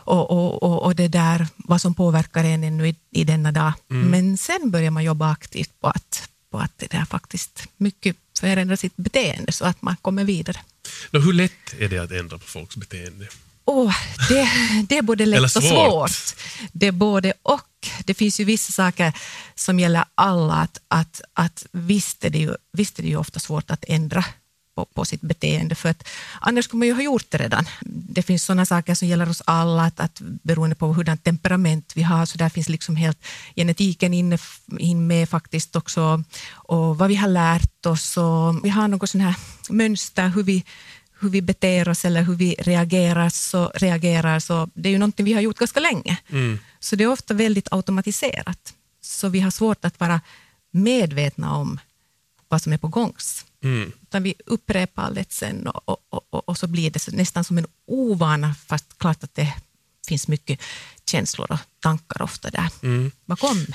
och, 0.04 0.62
och, 0.62 0.82
och, 0.82 0.96
det 0.96 1.08
där, 1.08 1.46
vad 1.56 1.80
som 1.80 1.94
påverkar 1.94 2.44
en 2.44 2.64
ännu 2.64 2.88
i, 2.88 2.96
i 3.10 3.24
denna 3.24 3.52
dag. 3.52 3.72
Men 3.88 4.38
sen 4.38 4.70
börjar 4.70 4.90
man 4.90 5.04
jobba 5.04 5.30
aktivt 5.30 5.80
på 5.80 5.88
att, 5.88 6.28
på 6.50 6.58
att 6.58 6.72
det 6.76 6.90
där 6.90 7.04
faktiskt 7.04 7.68
mycket 7.76 8.16
förändrar 8.40 8.76
sitt 8.76 8.96
beteende 8.96 9.52
så 9.52 9.64
att 9.64 9.82
man 9.82 9.96
kommer 9.96 10.24
vidare. 10.24 10.60
Nå, 11.10 11.20
hur 11.20 11.32
lätt 11.32 11.74
är 11.78 11.88
det 11.88 11.98
att 11.98 12.12
ändra 12.12 12.38
på 12.38 12.46
folks 12.46 12.76
beteende? 12.76 13.28
Åh, 13.64 13.94
det, 14.28 14.50
det 14.88 14.98
är 14.98 15.02
både 15.02 15.26
lätt 15.26 15.42
och 15.42 15.50
svårt. 15.50 15.62
svårt. 15.62 16.36
Det 16.72 16.86
är 16.86 16.92
både 16.92 17.32
och. 17.42 17.60
Det 18.04 18.14
finns 18.14 18.40
ju 18.40 18.44
vissa 18.44 18.72
saker 18.72 19.12
som 19.54 19.80
gäller 19.80 20.04
alla. 20.14 20.54
Att, 20.54 20.80
att, 20.88 21.20
att 21.32 21.66
visst, 21.72 22.24
är 22.24 22.30
det 22.30 22.38
ju, 22.38 22.54
visst 22.72 22.98
är 22.98 23.02
det 23.02 23.08
ju 23.08 23.16
ofta 23.16 23.40
svårt 23.40 23.70
att 23.70 23.84
ändra 23.88 24.24
på, 24.80 24.94
på 24.94 25.04
sitt 25.04 25.20
beteende, 25.20 25.74
för 25.74 25.88
att 25.88 26.08
annars 26.40 26.64
skulle 26.64 26.78
man 26.78 26.88
ju 26.88 26.94
ha 26.94 27.02
gjort 27.02 27.30
det 27.30 27.38
redan. 27.38 27.64
Det 27.84 28.22
finns 28.22 28.44
sådana 28.44 28.66
saker 28.66 28.94
som 28.94 29.08
gäller 29.08 29.28
oss 29.28 29.42
alla, 29.44 29.82
att, 29.82 30.00
att 30.00 30.20
beroende 30.20 30.76
på 30.76 30.92
hurdant 30.92 31.24
temperament 31.24 31.92
vi 31.94 32.02
har, 32.02 32.26
så 32.26 32.38
där 32.38 32.48
finns 32.48 32.68
liksom 32.68 32.96
helt 32.96 33.18
genetiken 33.56 34.14
inne 34.14 34.38
in 34.78 35.06
med 35.06 35.28
faktiskt 35.28 35.76
också, 35.76 36.24
och 36.52 36.98
vad 36.98 37.08
vi 37.08 37.16
har 37.16 37.28
lärt 37.28 37.86
oss, 37.86 38.16
och 38.16 38.64
vi 38.64 38.68
har 38.68 38.88
något 38.88 39.10
sån 39.10 39.20
här 39.20 39.34
mönster, 39.70 40.28
hur 40.28 40.42
vi 40.42 40.64
hur 41.22 41.30
vi 41.30 41.42
beter 41.42 41.88
oss 41.88 42.04
eller 42.04 42.22
hur 42.22 42.34
vi 42.34 42.54
reagerar 42.58 43.28
så, 43.28 43.72
reagerar, 43.74 44.40
så 44.40 44.68
det 44.74 44.88
är 44.88 44.92
ju 44.92 44.98
någonting 44.98 45.24
vi 45.24 45.32
har 45.32 45.40
gjort 45.40 45.58
ganska 45.58 45.80
länge. 45.80 46.16
Så 46.80 46.96
det 46.96 47.04
är 47.04 47.08
ofta 47.08 47.34
väldigt 47.34 47.68
automatiserat. 47.70 48.74
Så 49.00 49.28
vi 49.28 49.40
har 49.40 49.50
svårt 49.50 49.84
att 49.84 50.00
vara 50.00 50.20
medvetna 50.70 51.56
om 51.56 51.80
vad 52.48 52.62
som 52.62 52.72
är 52.72 52.78
på 52.78 52.88
gångs. 52.88 53.44
Mm. 53.62 53.92
Utan 54.02 54.22
vi 54.22 54.34
upprepar 54.46 55.02
allt 55.02 55.32
sen 55.32 55.66
och, 55.66 56.02
och, 56.10 56.26
och, 56.30 56.48
och 56.48 56.58
så 56.58 56.66
blir 56.66 56.90
det 56.90 57.12
nästan 57.12 57.44
som 57.44 57.58
en 57.58 57.66
ovana, 57.86 58.54
fast 58.66 58.98
klart 58.98 59.24
att 59.24 59.34
det 59.34 59.54
finns 60.08 60.28
mycket 60.28 60.60
känslor 61.06 61.52
och 61.52 61.58
tankar 61.80 62.22
ofta 62.22 62.50
där 62.50 62.70
bakom. 63.24 63.66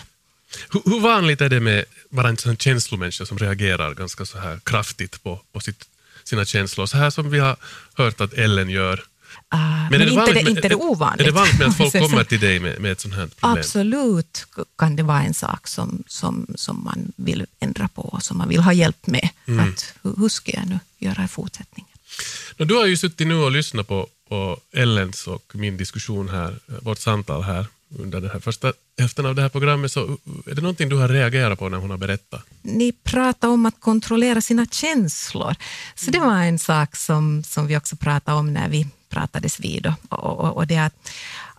Hur, 0.71 0.82
hur 0.86 1.00
vanligt 1.00 1.41
är 1.41 1.50
det 1.50 1.60
med 1.60 1.86
bara 2.10 2.30
en 2.30 2.38
sån 2.38 2.58
känslomänniska 2.58 3.26
som 3.26 3.38
reagerar 3.38 3.93
ganska 3.93 4.26
så 4.26 4.38
här 4.38 4.60
kraftigt 4.63 5.24
på, 5.24 5.41
på 5.52 5.60
sitt, 5.60 5.86
sina 6.24 6.45
känslor, 6.45 6.86
så 6.86 6.98
här 6.98 7.10
som 7.10 7.30
vi 7.30 7.39
har 7.39 7.58
hört 7.93 8.21
att 8.21 8.34
Ellen 8.34 8.69
gör? 8.69 9.04
Ah, 9.50 9.90
men 9.90 10.02
är 10.02 10.06
inte, 10.06 10.16
vanligt 10.16 10.46
det, 10.46 10.52
inte 10.52 10.70
det 10.70 10.76
ovanligt. 10.76 11.22
Är 11.22 11.26
det 11.26 11.32
vanligt 11.32 11.60
med 11.60 11.68
att 11.68 11.78
folk 11.78 11.94
kommer 12.10 12.24
till 12.24 12.40
dig 12.40 12.60
med, 12.60 12.82
med 12.82 12.92
ett 12.92 13.02
sånt 13.02 13.16
här 13.16 13.28
problem? 13.28 13.60
Absolut 13.60 14.46
kan 14.78 14.96
det 14.96 15.04
vara 15.04 15.24
en 15.24 15.34
sak 15.34 15.68
som, 15.68 16.04
som, 16.08 16.48
som 16.56 16.84
man 16.84 17.12
vill 17.16 17.46
ändra 17.60 17.88
på 17.88 18.02
och 18.02 18.24
som 18.24 18.38
man 18.38 18.50
vill 18.50 18.62
ha 18.62 18.74
hjälp 18.74 19.08
med. 19.08 19.30
Mm. 19.48 19.70
Att, 19.70 19.94
hur 20.18 20.30
ska 20.30 20.52
jag 20.52 20.68
nu 20.68 20.80
göra 20.98 21.24
i 21.24 21.28
fortsättningen? 21.28 21.92
Du 22.58 22.74
har 22.74 22.86
ju 22.86 22.98
suttit 22.98 23.28
nu 23.28 23.36
och 23.36 23.52
lyssnat 23.52 23.88
på 23.88 24.08
och 24.30 24.60
Ellens 24.74 25.28
och 25.28 25.52
min 25.56 25.78
diskussion 25.78 26.30
här, 26.30 26.60
vårt 26.82 27.00
samtal 27.00 27.44
här 27.44 27.66
under 28.00 28.22
den 28.22 28.30
här 28.30 28.40
första 28.40 28.74
hälften 28.98 29.26
av 29.26 29.36
det 29.36 29.42
här 29.42 29.50
programmet, 29.50 29.92
så 29.92 30.18
är 30.46 30.56
det 30.56 30.62
någonting 30.62 30.90
du 30.90 30.96
har 30.96 31.10
reagerat 31.10 31.60
på 31.60 31.70
när 31.70 31.78
hon 31.78 31.90
har 31.90 31.98
berättat? 31.98 32.46
Ni 32.62 32.92
pratar 32.92 33.48
om 33.48 33.66
att 33.66 33.80
kontrollera 33.80 34.42
sina 34.42 34.66
känslor. 34.66 35.56
Så 35.96 36.12
det 36.12 36.20
var 36.20 36.44
en 36.44 36.60
sak 36.60 36.96
som, 36.96 37.44
som 37.44 37.68
vi 37.68 37.78
också 37.78 37.96
pratade 37.96 38.38
om 38.38 38.54
när 38.54 38.70
vi 38.70 38.88
pratades 39.15 39.60
vid. 39.60 39.93
Och, 40.10 40.19
och, 40.19 40.58
och 40.58 40.67
det, 40.67 40.78
att, 40.78 40.93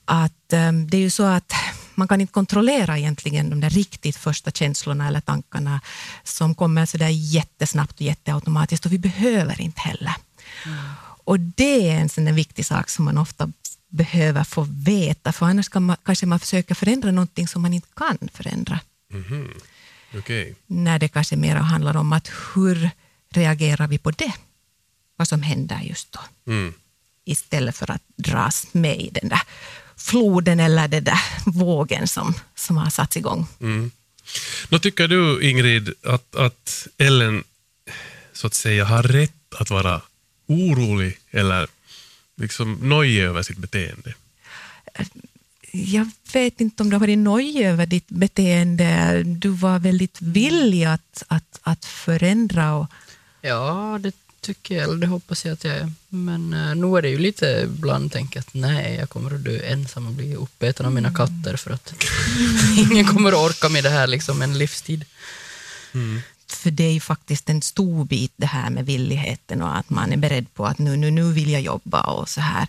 att, 0.04 0.52
um, 0.52 0.90
det 0.90 0.96
är 0.96 1.00
ju 1.00 1.10
så 1.10 1.24
att 1.24 1.52
man 1.94 2.08
kan 2.08 2.20
inte 2.20 2.32
kontrollera 2.32 2.98
egentligen 2.98 3.50
de 3.50 3.60
där 3.60 3.70
riktigt 3.70 4.16
första 4.16 4.50
känslorna 4.50 5.08
eller 5.08 5.20
tankarna 5.20 5.80
som 6.24 6.54
kommer 6.54 6.86
så 6.86 6.98
där 6.98 7.08
jättesnabbt 7.08 7.94
och 7.94 8.02
jätteautomatiskt 8.02 8.86
och 8.86 8.92
vi 8.92 8.98
behöver 8.98 9.60
inte 9.60 9.80
heller. 9.80 10.14
Mm. 10.66 10.78
Och 11.24 11.40
det 11.40 11.90
är 11.90 12.00
en 12.00 12.08
sån 12.08 12.34
viktig 12.34 12.66
sak 12.66 12.90
som 12.90 13.04
man 13.04 13.18
ofta 13.18 13.52
behöver 13.88 14.44
få 14.44 14.66
veta, 14.70 15.32
för 15.32 15.46
annars 15.46 15.68
kan 15.68 15.82
man, 15.82 15.96
kanske 16.02 16.26
man 16.26 16.38
försöker 16.38 16.74
förändra 16.74 17.10
någonting 17.10 17.48
som 17.48 17.62
man 17.62 17.72
inte 17.72 17.88
kan 17.96 18.18
förändra. 18.32 18.80
Mm 19.12 19.48
okay. 20.18 20.54
När 20.66 20.98
det 20.98 21.08
kanske 21.08 21.36
mer 21.36 21.56
handlar 21.56 21.96
om 21.96 22.12
att 22.12 22.30
hur 22.54 22.90
reagerar 23.30 23.86
vi 23.86 23.98
på 23.98 24.10
det? 24.10 24.32
Vad 25.16 25.28
som 25.28 25.42
händer 25.42 25.80
just 25.80 26.12
då. 26.12 26.20
Mm. 26.52 26.74
Istället 27.28 27.76
för 27.76 27.90
att 27.90 28.02
dras 28.16 28.66
med 28.72 29.00
i 29.00 29.10
den 29.10 29.28
där 29.28 29.42
floden 29.96 30.60
eller 30.60 30.88
den 30.88 31.04
där 31.04 31.20
vågen 31.46 32.08
som, 32.08 32.34
som 32.54 32.76
har 32.76 32.90
satts 32.90 33.16
igång. 33.16 33.46
Mm. 33.60 33.90
Nå, 34.68 34.78
tycker 34.78 35.08
du, 35.08 35.48
Ingrid, 35.50 35.94
att, 36.02 36.36
att 36.36 36.86
Ellen 36.98 37.44
så 38.32 38.46
att 38.46 38.54
säga 38.54 38.84
har 38.84 39.02
rätt 39.02 39.54
att 39.58 39.70
vara 39.70 40.00
orolig 40.46 41.18
eller 41.30 41.66
liksom 42.36 42.78
nojig 42.82 43.22
över 43.22 43.42
sitt 43.42 43.58
beteende? 43.58 44.14
Jag 45.72 46.10
vet 46.32 46.60
inte 46.60 46.82
om 46.82 46.90
du 46.90 46.94
har 46.94 47.00
varit 47.00 47.18
nojig 47.18 47.66
över 47.66 47.86
ditt 47.86 48.08
beteende. 48.08 49.22
Du 49.22 49.48
var 49.48 49.78
väldigt 49.78 50.22
villig 50.22 50.84
att, 50.84 51.22
att, 51.28 51.60
att 51.62 51.84
förändra. 51.84 52.74
Och... 52.74 52.86
Ja, 53.40 53.98
det 54.02 54.14
tycker 54.46 54.74
jag, 54.74 54.85
eller 54.85 54.96
det 54.96 55.06
hoppas 55.06 55.44
jag 55.44 55.52
att 55.52 55.64
jag 55.64 55.76
är. 55.76 55.92
Men 56.09 56.54
uh, 56.54 56.74
nu 56.74 56.98
är 56.98 57.02
det 57.02 57.09
ju 57.09 57.18
lite 57.18 57.62
ibland 57.64 58.12
tänker 58.12 58.40
att 58.40 58.54
nej, 58.54 58.96
jag 58.98 59.11
kommer 59.11 59.35
att 59.35 59.44
dö 59.44 59.59
ensam 59.59 60.06
och 60.06 60.12
bli 60.12 60.35
uppäten 60.35 60.87
av 60.87 60.92
mina 60.92 61.09
mm. 61.09 61.16
katter 61.16 61.56
för 61.56 61.70
att 61.70 61.94
ingen 62.90 63.04
kommer 63.04 63.32
att 63.32 63.50
orka 63.50 63.68
med 63.68 63.85
det 63.85 63.90
här 63.90 64.06
liksom 64.06 64.42
en 64.42 64.59
livstid. 64.59 65.04
Mm 65.94 66.20
för 66.66 66.70
det 66.70 66.85
är 66.85 66.92
ju 66.92 67.00
faktiskt 67.00 67.50
en 67.50 67.62
stor 67.62 68.04
bit 68.04 68.32
det 68.37 68.46
här 68.46 68.70
med 68.70 68.87
villigheten 68.87 69.62
och 69.62 69.76
att 69.76 69.90
man 69.90 70.12
är 70.12 70.16
beredd 70.16 70.54
på 70.54 70.66
att 70.66 70.78
nu, 70.78 70.96
nu, 70.96 71.11
nu 71.11 71.32
vill 71.32 71.50
jag 71.50 71.62
jobba 71.62 72.02
och 72.02 72.28
så 72.28 72.40
här. 72.40 72.66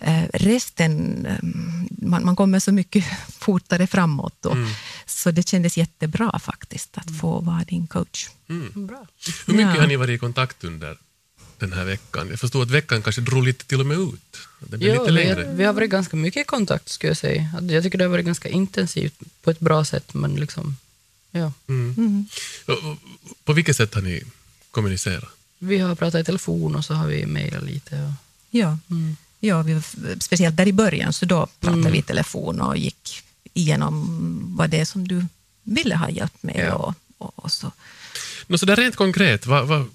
Eh, 0.00 0.22
resten, 0.32 1.26
eh, 1.26 1.38
man, 1.90 2.24
man 2.24 2.36
kommer 2.36 2.60
så 2.60 2.72
mycket 2.72 3.04
fortare 3.38 3.86
framåt 3.86 4.34
då. 4.40 4.50
Mm. 4.50 4.68
Så 5.06 5.30
det 5.30 5.48
kändes 5.48 5.76
jättebra 5.76 6.38
faktiskt 6.38 6.98
att 6.98 7.18
få 7.20 7.40
vara 7.40 7.64
din 7.64 7.86
coach. 7.86 8.28
Mm. 8.48 8.86
Bra. 8.86 9.06
Hur 9.46 9.54
mycket 9.54 9.74
ja. 9.74 9.80
har 9.80 9.88
ni 9.88 9.96
varit 9.96 10.16
i 10.16 10.18
kontakt 10.18 10.64
under 10.64 10.96
den 11.60 11.72
här 11.72 11.84
veckan? 11.84 12.28
Jag 12.30 12.40
förstår 12.40 12.62
att 12.62 12.70
veckan 12.70 13.02
kanske 13.02 13.20
drog 13.20 13.44
lite 13.44 13.64
till 13.64 13.80
och 13.80 13.86
med 13.86 13.98
ut. 13.98 14.38
Det 14.58 14.76
jo, 14.80 14.92
lite 14.92 15.10
längre. 15.10 15.44
Vi, 15.44 15.56
vi 15.56 15.64
har 15.64 15.72
varit 15.72 15.90
ganska 15.90 16.16
mycket 16.16 16.40
i 16.40 16.44
kontakt 16.44 16.88
skulle 16.88 17.10
jag 17.10 17.16
säga. 17.16 17.62
Jag 17.68 17.82
tycker 17.82 17.98
det 17.98 18.04
har 18.04 18.10
varit 18.10 18.26
ganska 18.26 18.48
intensivt 18.48 19.14
på 19.42 19.50
ett 19.50 19.60
bra 19.60 19.84
sätt 19.84 20.14
men 20.14 20.34
liksom 20.34 20.76
Ja. 21.30 21.52
Mm. 21.68 21.94
Mm. 21.98 22.26
På 23.44 23.52
vilket 23.52 23.76
sätt 23.76 23.94
har 23.94 24.02
ni 24.02 24.22
kommunicerat? 24.70 25.28
Vi 25.58 25.78
har 25.78 25.94
pratat 25.94 26.20
i 26.20 26.24
telefon 26.24 26.76
och 26.76 26.84
så 26.84 26.94
har 26.94 27.06
vi 27.06 27.26
mejlat 27.26 27.62
lite. 27.62 27.94
Och... 27.94 28.12
Ja, 28.50 28.78
mm. 28.90 29.16
ja 29.40 29.62
vi, 29.62 29.82
speciellt 30.20 30.56
där 30.56 30.68
i 30.68 30.72
början 30.72 31.12
så 31.12 31.26
då 31.26 31.46
pratade 31.60 31.80
mm. 31.80 31.92
vi 31.92 31.98
i 31.98 32.02
telefon 32.02 32.60
och 32.60 32.76
gick 32.76 33.22
igenom 33.54 34.06
vad 34.56 34.70
det 34.70 34.80
är 34.80 34.84
som 34.84 35.08
du 35.08 35.26
ville 35.62 35.96
ha 35.96 36.10
hjälp 36.10 36.42
med. 36.42 36.64
Ja. 36.68 36.74
Och, 36.74 36.94
och, 37.18 37.44
och, 37.44 37.52
så. 37.52 37.72
Nå, 38.46 38.58
så 38.58 38.66
där 38.66 38.76
rent 38.76 38.96
konkret, 38.96 39.46
vad, 39.46 39.68
vad, 39.68 39.86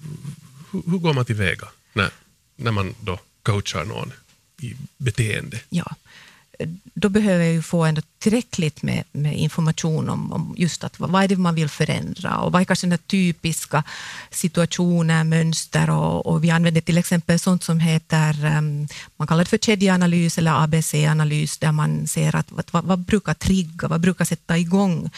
hur, 0.74 0.90
hur 0.90 0.98
går 0.98 1.14
man 1.14 1.24
tillväga 1.24 1.68
när, 1.92 2.10
när 2.56 2.70
man 2.70 2.94
då 3.00 3.18
coachar 3.42 3.84
någon 3.84 4.12
i 4.60 4.74
beteende? 4.98 5.60
Ja, 5.68 5.94
då 6.94 7.08
behöver 7.08 7.44
jag 7.44 7.52
ju 7.52 7.62
få 7.62 7.84
ändå 7.84 8.02
tillräckligt 8.18 8.82
med, 8.82 9.04
med 9.12 9.38
information 9.38 10.08
om, 10.08 10.32
om, 10.32 10.54
just 10.58 10.84
att 10.84 11.00
vad 11.00 11.24
är 11.24 11.28
det 11.28 11.36
man 11.36 11.54
vill 11.54 11.68
förändra? 11.68 12.38
Och 12.38 12.52
vad 12.52 12.60
är 12.60 12.64
kanske 12.64 12.86
den 12.86 12.98
typiska 12.98 13.82
situationer, 14.30 15.24
mönster? 15.24 15.90
Och, 15.90 16.26
och, 16.26 16.44
vi 16.44 16.50
använder 16.50 16.80
till 16.80 16.98
exempel 16.98 17.38
sånt 17.38 17.64
som 17.64 17.80
heter, 17.80 18.44
ehm, 18.44 18.88
man 19.16 19.28
kallar 19.28 19.44
det 19.44 19.50
för 19.50 19.58
kedjeanalys 19.58 20.38
eller 20.38 20.64
ABC-analys 20.64 21.58
där 21.58 21.72
man 21.72 22.06
ser 22.06 22.36
att 22.36 22.72
vad, 22.72 22.84
vad, 22.84 22.98
brukar 22.98 23.34
trigga, 23.34 23.88
vad 23.88 24.00
brukar 24.00 24.24
sätta 24.24 24.58
igång? 24.58 25.10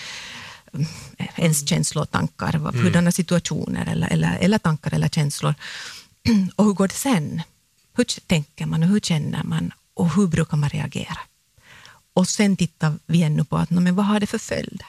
Ens 1.37 1.61
mm. 1.61 1.67
känslor 1.67 2.03
och 2.03 2.11
tankar, 2.11 2.55
mm. 2.55 2.83
hurdana 2.83 3.13
situationer 3.13 3.87
eller, 3.93 4.09
eller, 4.09 4.39
eller 4.39 4.59
tankar 4.59 4.95
eller 4.95 5.09
känslor. 5.09 5.55
och 6.57 6.65
hur 6.65 6.73
går 6.73 6.89
det 6.89 6.95
sen? 6.95 7.43
Hur 7.97 8.05
tänker 8.05 8.67
man 8.67 8.83
och 8.83 8.89
hur 8.89 9.01
känner 9.01 9.43
man 9.43 9.73
och 9.95 10.15
hur 10.15 10.27
brukar 10.27 10.57
man 10.57 10.69
reagera? 10.71 11.19
Och 12.15 12.29
sen 12.29 12.57
tittar 12.57 12.99
vi 13.07 13.23
ännu 13.23 13.45
på 13.45 13.57
att, 13.57 13.71
men 13.71 13.95
vad 13.95 14.07
har 14.07 14.21
det 14.21 14.27
för 14.27 14.39
följder? 14.39 14.87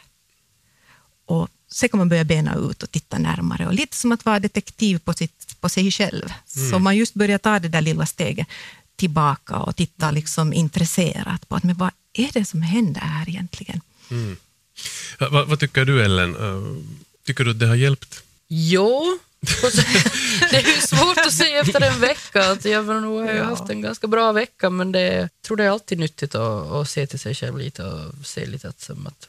Och 1.25 1.47
sen 1.71 1.89
kan 1.89 1.97
man 1.97 2.09
börja 2.09 2.23
bena 2.23 2.55
ut 2.55 2.83
och 2.83 2.91
titta 2.91 3.17
närmare. 3.17 3.67
Och 3.67 3.73
lite 3.73 3.95
som 3.95 4.11
att 4.11 4.25
vara 4.25 4.39
detektiv 4.39 4.99
på, 4.99 5.13
sitt, 5.13 5.61
på 5.61 5.69
sig 5.69 5.91
själv. 5.91 6.33
Mm. 6.55 6.71
Så 6.71 6.79
man 6.79 6.97
just 6.97 7.13
börjar 7.13 7.37
ta 7.37 7.59
det 7.59 7.67
där 7.67 7.81
lilla 7.81 8.05
steget 8.05 8.47
tillbaka 8.95 9.57
och 9.57 9.75
titta 9.75 10.11
liksom 10.11 10.53
intresserat 10.53 11.49
på 11.49 11.55
att, 11.55 11.63
men 11.63 11.75
vad 11.75 11.91
är 12.13 12.29
det 12.33 12.45
som 12.45 12.61
händer 12.61 13.01
här 13.01 13.29
egentligen? 13.29 13.81
Mm. 14.11 14.37
Vad, 15.19 15.47
vad, 15.47 15.59
tycker 15.59 15.85
du 15.85 16.03
Ellen? 16.03 16.35
Tycker 17.25 17.43
du 17.43 17.51
att 17.51 17.59
det 17.59 17.67
har 17.67 17.75
hjälpt? 17.75 18.23
Jo, 18.47 19.19
det 20.51 20.57
är 20.57 20.75
ju 20.75 20.81
svårt 20.81 21.17
att 21.17 21.33
säga 21.33 21.61
efter 21.61 21.81
en 21.81 21.99
vecka. 21.99 22.57
Jag 22.63 22.85
nog 22.85 23.21
har 23.21 23.43
haft 23.43 23.69
en 23.69 23.81
ganska 23.81 24.07
bra 24.07 24.31
vecka, 24.31 24.69
men 24.69 24.91
det, 24.91 25.13
jag 25.15 25.29
tror 25.41 25.57
det 25.57 25.63
är 25.63 25.69
alltid 25.69 25.99
nyttigt 25.99 26.35
att, 26.35 26.71
att 26.71 26.89
se 26.89 27.07
till 27.07 27.19
sig 27.19 27.35
själv 27.35 27.57
lite 27.57 27.83
och 27.83 28.25
se 28.25 28.45
lite 28.45 28.69
att, 28.69 28.81
som 28.81 29.07
att 29.07 29.27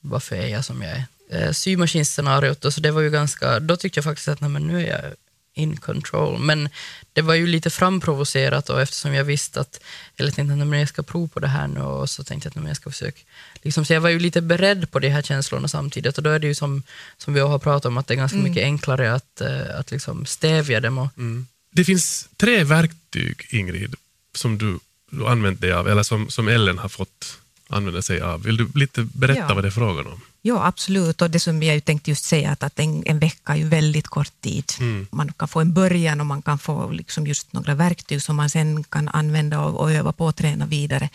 varför 0.00 0.36
är 0.36 0.48
jag 0.48 0.64
som 0.64 0.82
jag 0.82 0.90
är. 0.90 1.04
Eh, 1.30 1.52
symaskinscenariot, 1.52 2.74
så 2.74 2.80
det 2.80 2.90
var 2.90 3.00
ju 3.00 3.10
ganska, 3.10 3.60
då 3.60 3.76
tyckte 3.76 3.98
jag 3.98 4.04
faktiskt 4.04 4.28
att 4.28 4.40
nej, 4.40 4.50
men 4.50 4.66
nu 4.66 4.86
är 4.86 5.02
jag 5.02 5.14
in 5.58 5.76
control. 5.76 6.38
Men 6.38 6.68
det 7.12 7.22
var 7.22 7.34
ju 7.34 7.46
lite 7.46 7.70
framprovocerat 7.70 8.70
och 8.70 8.80
eftersom 8.80 9.14
jag 9.14 9.24
visste 9.24 9.60
att, 9.60 9.80
eller 10.16 10.30
tänkte 10.30 10.62
att 10.62 10.78
jag 10.78 10.88
ska 10.88 11.02
prova 11.02 11.28
på 11.28 11.40
det 11.40 11.48
här 11.48 11.68
nu 11.68 11.80
och 11.80 12.10
så 12.10 12.24
tänkte 12.24 12.50
jag 12.54 12.62
att 12.62 12.68
jag 12.68 12.76
ska 12.76 12.90
försöka. 12.90 13.20
Liksom, 13.62 13.84
så 13.84 13.92
jag 13.92 14.00
var 14.00 14.10
ju 14.10 14.18
lite 14.18 14.40
beredd 14.40 14.90
på 14.90 14.98
de 14.98 15.08
här 15.08 15.22
känslorna 15.22 15.68
samtidigt 15.68 16.18
och 16.18 16.22
då 16.22 16.30
är 16.30 16.38
det 16.38 16.46
ju 16.46 16.54
som, 16.54 16.82
som 17.16 17.34
vi 17.34 17.40
har 17.40 17.58
pratat 17.58 17.86
om 17.86 17.98
att 17.98 18.06
det 18.06 18.14
är 18.14 18.16
ganska 18.16 18.38
mm. 18.38 18.48
mycket 18.48 18.62
enklare 18.62 19.14
att, 19.14 19.42
uh, 19.42 19.78
att 19.78 19.90
liksom 19.90 20.26
stävja 20.26 20.80
dem. 20.80 20.98
Och... 20.98 21.18
Mm. 21.18 21.46
Det 21.70 21.84
finns 21.84 22.28
tre 22.36 22.64
verktyg, 22.64 23.46
Ingrid, 23.50 23.94
som 24.34 24.58
du, 24.58 24.78
du 25.10 25.26
använt 25.26 25.60
dig 25.60 25.72
av 25.72 25.88
eller 25.88 26.02
som, 26.02 26.30
som 26.30 26.48
Ellen 26.48 26.78
har 26.78 26.88
fått 26.88 27.38
använda 27.68 28.02
sig 28.02 28.20
av. 28.20 28.42
Vill 28.42 28.56
du 28.56 28.68
lite 28.74 29.02
berätta 29.02 29.46
ja. 29.48 29.54
vad 29.54 29.64
det 29.64 29.68
är 29.68 29.70
frågan 29.70 30.06
om? 30.06 30.20
Ja, 30.42 30.66
absolut. 30.66 31.22
Och 31.22 31.30
det 31.30 31.40
som 31.40 31.62
jag 31.62 31.84
tänkte 31.84 32.10
just 32.10 32.24
säga, 32.24 32.50
att, 32.50 32.62
att 32.62 32.78
en, 32.78 33.02
en 33.06 33.18
vecka 33.18 33.52
är 33.52 33.56
ju 33.56 33.68
väldigt 33.68 34.08
kort 34.08 34.32
tid. 34.40 34.72
Mm. 34.80 35.06
Man 35.10 35.32
kan 35.32 35.48
få 35.48 35.60
en 35.60 35.72
början 35.72 36.20
och 36.20 36.26
man 36.26 36.42
kan 36.42 36.58
få 36.58 36.90
liksom 36.90 37.26
just 37.26 37.52
några 37.52 37.74
verktyg 37.74 38.22
som 38.22 38.36
man 38.36 38.50
sen 38.50 38.84
kan 38.84 39.08
använda 39.08 39.60
och, 39.60 39.80
och 39.80 39.92
öva 39.92 40.12
på 40.12 40.26
och 40.26 40.36
träna 40.36 40.66
vidare. 40.66 41.08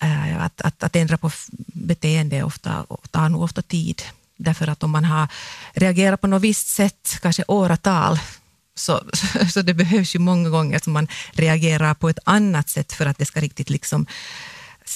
Mm. 0.00 0.34
Uh, 0.34 0.44
att, 0.44 0.60
att, 0.60 0.82
att 0.82 0.96
ändra 0.96 1.18
på 1.18 1.30
beteende 1.66 2.42
ofta, 2.42 2.86
tar 3.10 3.28
nog 3.28 3.42
ofta 3.42 3.62
tid. 3.62 4.02
Därför 4.36 4.68
att 4.68 4.82
om 4.82 4.90
man 4.90 5.04
har 5.04 5.28
reagerat 5.72 6.20
på 6.20 6.26
något 6.26 6.42
visst 6.42 6.68
sätt, 6.68 7.18
kanske 7.22 7.44
åratal, 7.48 8.18
så, 8.74 9.00
så 9.52 9.62
det 9.62 9.74
behövs 9.74 10.14
ju 10.14 10.18
många 10.18 10.48
gånger 10.48 10.78
som 10.78 10.92
man 10.92 11.08
reagerar 11.32 11.94
på 11.94 12.08
ett 12.08 12.18
annat 12.24 12.68
sätt 12.68 12.92
för 12.92 13.06
att 13.06 13.18
det 13.18 13.26
ska 13.26 13.40
riktigt 13.40 13.70
liksom 13.70 14.06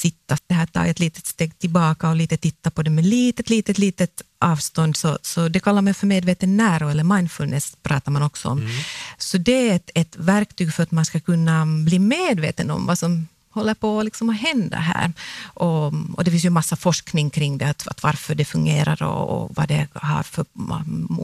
sitta, 0.01 0.37
det 0.47 0.55
här 0.55 0.67
ta 0.67 0.87
ett 0.87 0.99
litet 0.99 1.27
steg 1.27 1.59
tillbaka 1.59 2.09
och 2.09 2.17
lite 2.17 2.37
titta 2.37 2.71
på 2.71 2.83
det 2.83 2.91
med 2.91 3.05
litet, 3.05 3.51
litet, 3.51 3.79
litet 3.79 4.23
avstånd. 4.39 4.97
Så, 4.97 5.19
så 5.23 5.49
det 5.49 5.61
kallar 5.61 5.83
man 5.83 5.95
för 5.95 6.07
medveten 6.07 6.57
närvaro 6.57 6.91
eller 6.91 7.05
mindfulness 7.05 7.77
pratar 7.83 8.13
man 8.13 8.23
också 8.23 8.49
om. 8.49 8.59
Mm. 8.59 8.71
Så 9.19 9.39
det 9.39 9.69
är 9.71 9.77
ett, 9.77 9.91
ett 9.95 10.17
verktyg 10.17 10.75
för 10.75 10.83
att 10.83 10.91
man 10.91 11.05
ska 11.05 11.21
kunna 11.21 11.67
bli 11.67 11.99
medveten 11.99 12.71
om 12.71 12.87
vad 12.87 12.99
som 12.99 13.29
håller 13.51 13.75
på 13.75 14.03
liksom 14.03 14.31
att 14.31 14.41
hända 14.41 14.79
här. 14.79 15.13
Och, 15.55 15.93
och, 16.15 16.25
det 16.25 16.31
finns 16.31 16.45
ju 16.45 16.51
massa 16.51 16.77
forskning 16.77 17.31
kring 17.31 17.59
det, 17.59 17.69
att, 17.69 17.89
att 17.89 18.03
varför 18.03 18.35
det 18.35 18.45
fungerar 18.45 19.03
och, 19.03 19.43
och, 19.43 19.51
vad 19.57 19.69
det 19.69 19.87
har 19.95 20.23
för 20.23 20.45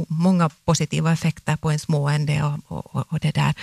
många 0.08 0.50
positiva 0.64 1.12
effekter 1.12 1.56
på 1.56 1.70
ens 1.70 1.88
mående 1.88 2.42
och, 2.42 2.94
och, 2.94 3.12
och 3.12 3.20
det 3.20 3.34
där. 3.34 3.54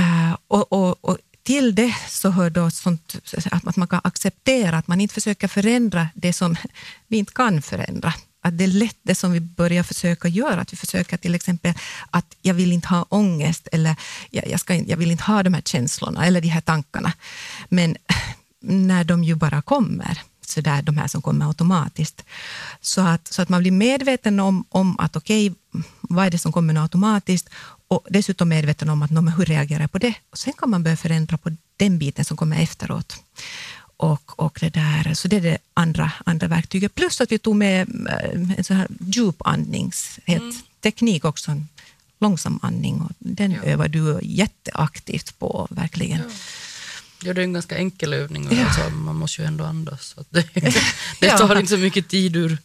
Uh, 0.00 0.36
och 0.48 1.18
till 1.42 1.74
det 1.74 1.94
så 2.08 2.30
hör 2.30 2.50
då 2.50 2.70
sånt, 2.70 3.16
att 3.50 3.76
man 3.76 3.88
kan 3.88 4.00
acceptera 4.04 4.78
att 4.78 4.88
man 4.88 5.00
inte 5.00 5.14
försöker 5.14 5.48
förändra 5.48 6.08
det 6.14 6.32
som 6.32 6.56
vi 7.08 7.16
inte 7.16 7.32
kan 7.32 7.62
förändra. 7.62 8.14
att 8.44 8.58
det 8.58 8.64
är 8.64 8.68
lätt 8.68 8.98
det 9.02 9.14
som 9.14 9.32
vi 9.32 9.40
börjar 9.40 9.82
försöka 9.82 10.28
göra, 10.28 10.60
att 10.60 10.72
vi 10.72 10.76
försöker 10.76 11.16
till 11.16 11.34
exempel 11.34 11.74
att 12.10 12.36
jag 12.42 12.54
vill 12.54 12.72
inte 12.72 12.88
ha 12.88 13.06
ångest 13.08 13.68
eller 13.72 13.96
jag, 14.30 14.48
jag, 14.48 14.60
ska, 14.60 14.74
jag 14.74 14.96
vill 14.96 15.10
inte 15.10 15.24
ha 15.24 15.42
de 15.42 15.54
här 15.54 15.62
känslorna 15.62 16.26
eller 16.26 16.40
de 16.40 16.48
här 16.48 16.60
tankarna. 16.60 17.12
Men 17.68 17.96
när 18.60 19.04
de 19.04 19.24
ju 19.24 19.34
bara 19.34 19.62
kommer, 19.62 20.22
så 20.52 20.60
där, 20.60 20.82
de 20.82 20.96
här 20.96 21.08
som 21.08 21.22
kommer 21.22 21.46
automatiskt. 21.46 22.24
Så 22.80 23.00
att, 23.00 23.28
så 23.28 23.42
att 23.42 23.48
man 23.48 23.60
blir 23.60 23.72
medveten 23.72 24.40
om, 24.40 24.64
om 24.68 24.98
att 24.98 25.16
okej, 25.16 25.50
okay, 25.50 25.82
vad 26.00 26.26
är 26.26 26.30
det 26.30 26.38
som 26.38 26.52
kommer 26.52 26.82
automatiskt 26.82 27.48
och 27.88 28.06
dessutom 28.10 28.48
medveten 28.48 28.88
om 28.88 29.02
att 29.02 29.10
no, 29.10 29.30
hur 29.30 29.44
reagerar 29.44 29.80
jag 29.80 29.92
på 29.92 29.98
det? 29.98 30.14
Och 30.30 30.38
sen 30.38 30.52
kan 30.52 30.70
man 30.70 30.82
börja 30.82 30.96
förändra 30.96 31.38
på 31.38 31.50
den 31.76 31.98
biten 31.98 32.24
som 32.24 32.36
kommer 32.36 32.62
efteråt. 32.62 33.16
Och, 33.96 34.40
och 34.40 34.58
det 34.60 34.68
där, 34.68 35.14
så 35.14 35.28
det 35.28 35.36
är 35.36 35.40
det 35.40 35.58
andra, 35.74 36.12
andra 36.26 36.48
verktyget. 36.48 36.94
Plus 36.94 37.20
att 37.20 37.32
vi 37.32 37.38
tog 37.38 37.56
med 37.56 37.88
eh, 38.08 38.58
en 38.58 38.64
sån 38.64 38.76
här 38.76 38.88
djupandningsteknik 39.00 41.24
mm. 41.24 41.28
också, 41.28 41.50
en 41.50 41.68
långsam 42.18 42.58
andning. 42.62 43.00
Och 43.00 43.12
den 43.18 43.50
ja. 43.50 43.62
övar 43.62 43.88
du 43.88 44.18
jätteaktivt 44.22 45.38
på, 45.38 45.68
verkligen. 45.70 46.18
Ja. 46.18 46.24
Ja, 47.24 47.34
det 47.34 47.40
är 47.40 47.44
en 47.44 47.52
ganska 47.52 47.76
enkel 47.76 48.12
övning. 48.12 48.48
Ja. 48.50 48.64
Alltså, 48.64 48.90
man 48.90 49.16
måste 49.16 49.42
ju 49.42 49.46
ändå 49.46 49.64
andas. 49.64 50.06
Så 50.06 50.24
det, 50.30 50.48
det 51.20 51.30
tar 51.30 51.56
inte 51.56 51.70
så 51.70 51.78
mycket 51.78 52.08
tid 52.08 52.36
ur, 52.36 52.58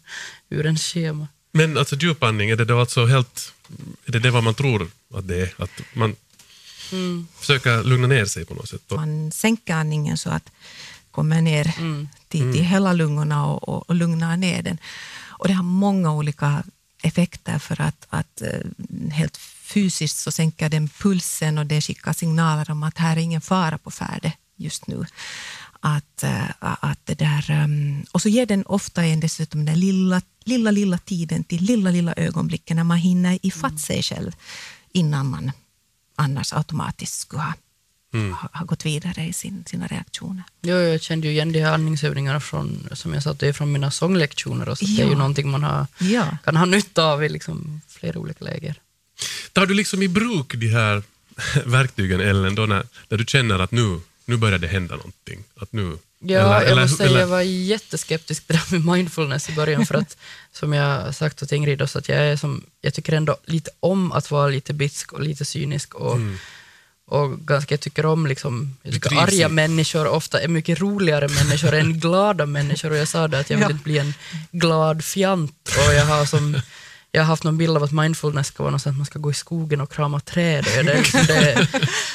ur 0.50 0.66
en 0.66 0.78
schema. 0.78 1.28
Men 1.52 1.78
alltså 1.78 1.96
djupandning, 1.96 2.50
är 2.50 2.56
det 2.56 2.66
då 2.66 2.80
alltså 2.80 3.06
helt, 3.06 3.54
är 4.06 4.12
det 4.12 4.20
det 4.20 4.32
vad 4.32 4.44
man 4.44 4.54
tror 4.54 4.92
att 5.14 5.28
det 5.28 5.42
är? 5.42 5.54
Att 5.58 5.72
man 5.94 6.16
mm. 6.92 7.28
försöker 7.40 7.84
lugna 7.84 8.08
ner 8.08 8.26
sig 8.26 8.46
på 8.46 8.54
något 8.54 8.70
sätt? 8.70 8.82
Man 8.90 9.32
sänker 9.32 9.74
andningen 9.74 10.18
så 10.18 10.30
att 10.30 10.50
kommer 11.12 11.42
ner 11.42 11.74
mm. 11.78 12.08
till, 12.28 12.40
till 12.40 12.50
mm. 12.50 12.66
hela 12.66 12.94
lungorna 12.94 13.46
och, 13.46 13.70
och, 13.70 13.90
och 13.90 13.96
lugnar 13.96 14.38
ner 14.38 14.62
den. 14.62 14.78
Och 15.40 15.48
det 15.48 15.54
har 15.54 15.64
många 15.64 16.14
olika 16.14 16.64
effekter 17.04 17.60
för 17.60 17.82
att, 17.82 18.08
att 18.10 18.42
uh, 18.42 19.12
helt 19.12 19.38
fysiskt 19.62 20.18
så 20.18 20.32
sänker 20.32 20.70
den 20.70 20.90
pulsen 20.90 21.58
och 21.58 21.66
det 21.66 21.82
skickar 21.82 22.14
signaler 22.14 22.72
om 22.72 22.84
att 22.84 22.98
här 22.98 23.18
är 23.18 23.22
ingen 23.22 23.42
fara 23.42 23.78
på 23.78 23.92
färde 23.92 24.34
just 24.58 24.88
nu. 24.88 25.06
Att, 25.80 26.24
uh, 26.24 26.52
att 26.60 27.00
det 27.06 27.16
där, 27.16 27.64
um, 27.64 28.06
och 28.12 28.22
så 28.22 28.30
ger 28.30 28.46
den 28.46 28.66
ofta 28.66 29.06
en 29.06 29.20
dessutom 29.20 29.66
den 29.66 29.80
lilla, 29.80 30.22
lilla, 30.44 30.72
lilla 30.72 30.98
tiden 30.98 31.44
till 31.44 31.64
lilla, 31.64 31.92
lilla 31.92 32.14
ögonblicken 32.18 32.78
när 32.78 32.84
man 32.84 32.98
hinner 32.98 33.40
ifatt 33.42 33.72
mm. 33.72 33.80
sig 33.80 34.04
själv 34.04 34.32
innan 34.92 35.30
man 35.30 35.52
annars 36.16 36.54
automatiskt 36.54 37.20
skulle 37.20 37.42
ha 37.42 37.54
mm. 38.14 38.36
har, 38.52 38.66
gått 38.66 38.86
vidare 38.86 39.26
i 39.26 39.34
sin, 39.34 39.64
sina 39.68 39.88
reaktioner. 39.88 40.44
Jo, 40.62 40.76
jag 40.76 41.02
kände 41.02 41.28
ju 41.28 41.34
igen 41.34 41.52
de 41.52 41.60
här 41.60 41.74
andningsövningarna 41.74 42.40
från, 42.40 42.90
som 42.92 43.14
jag 43.14 43.24
sa, 43.24 43.34
det 43.34 43.48
är 43.48 43.54
från 43.54 43.72
mina 43.72 43.92
sånglektioner 43.92 44.70
och 44.70 44.78
så 44.78 44.86
ja. 44.86 44.98
det 44.98 45.04
är 45.04 45.10
ju 45.10 45.16
någonting 45.16 45.50
man 45.50 45.64
har, 45.64 45.88
ja. 46.00 46.38
kan 46.44 46.56
ha 46.56 46.66
nytta 46.66 47.04
av 47.04 47.24
i 47.24 47.30
liksom 47.30 47.82
flera 47.88 48.20
olika 48.20 48.46
läger. 48.46 48.76
Tar 49.54 49.66
du 49.66 49.74
liksom 49.74 50.04
i 50.04 50.08
bruk 50.08 50.56
de 50.56 50.68
här 50.68 51.04
verktygen 51.66 52.22
Ellen, 52.22 52.56
då 52.56 52.66
när, 52.66 52.84
när 53.10 53.18
du 53.18 53.26
känner 53.26 53.60
att 53.60 53.72
nu, 53.72 54.00
nu 54.28 54.38
börjar 54.38 54.60
det 54.60 54.68
hända 54.68 54.96
någonting? 54.96 55.44
Att 55.56 55.74
nu, 55.74 55.98
Ja, 56.20 56.62
eller, 56.62 56.70
jag 56.70 56.78
måste 56.78 56.98
säga 56.98 57.20
jag 57.20 57.28
var 57.28 57.42
jätteskeptisk 57.42 58.48
till 58.48 58.56
det 58.56 58.62
här 58.62 58.80
med 58.80 58.96
mindfulness 58.96 59.50
i 59.50 59.54
början 59.54 59.86
för 59.86 59.96
att 59.96 60.18
som 60.52 60.74
jag 60.74 61.16
sagt 61.16 61.44
åt 61.44 61.52
Ingrid 61.52 61.82
också, 61.82 62.00
att 62.00 62.10
jag, 62.10 62.18
är 62.18 62.36
som, 62.36 62.64
jag 62.82 62.94
tycker 62.94 63.14
ändå 63.14 63.38
lite 63.46 63.70
om 63.80 64.12
att 64.12 64.32
vara 64.32 64.48
lite 64.48 64.74
bitsk 64.74 65.14
och 65.14 65.22
lite 65.22 65.46
cynisk 65.46 65.96
och 65.96 66.16
mm. 66.16 66.38
och 67.06 67.40
ganska, 67.40 67.74
jag 67.74 67.80
tycker 67.80 68.06
om 68.06 68.28
liksom, 68.28 68.78
jag 68.84 68.94
tycker 68.94 69.18
arga 69.18 69.50
människor 69.50 70.08
ofta 70.08 70.42
är 70.42 70.48
mycket 70.48 70.80
roligare 70.80 71.28
människor 71.28 71.74
än 71.74 72.00
glada 72.00 72.46
människor. 72.46 72.92
Och 72.92 72.98
jag 72.98 73.08
sa 73.08 73.28
det 73.28 73.40
att 73.40 73.50
jag 73.50 73.58
vill 73.68 73.72
inte 73.72 73.84
bli 73.84 73.98
en 73.98 74.14
glad 74.52 75.04
fjant. 75.04 75.70
Och 75.88 75.94
jag 75.94 76.06
har 76.06 76.26
som 76.26 76.62
jag 77.12 77.22
har 77.22 77.26
haft 77.28 77.44
någon 77.44 77.58
bild 77.58 77.78
av 77.78 77.84
att 77.84 77.92
mindfulness 77.92 78.48
ska 78.48 78.64
vara 78.64 78.72
något 78.72 78.88
att 78.88 78.98
man 78.98 79.06
ska 79.06 79.20
gå 79.20 79.32
i 79.32 79.34
skogen 79.34 79.82
och 79.82 79.92
krama 79.92 80.20
träd. 80.20 80.64
Det 80.64 80.84
liksom 80.84 81.26
det, 81.28 81.68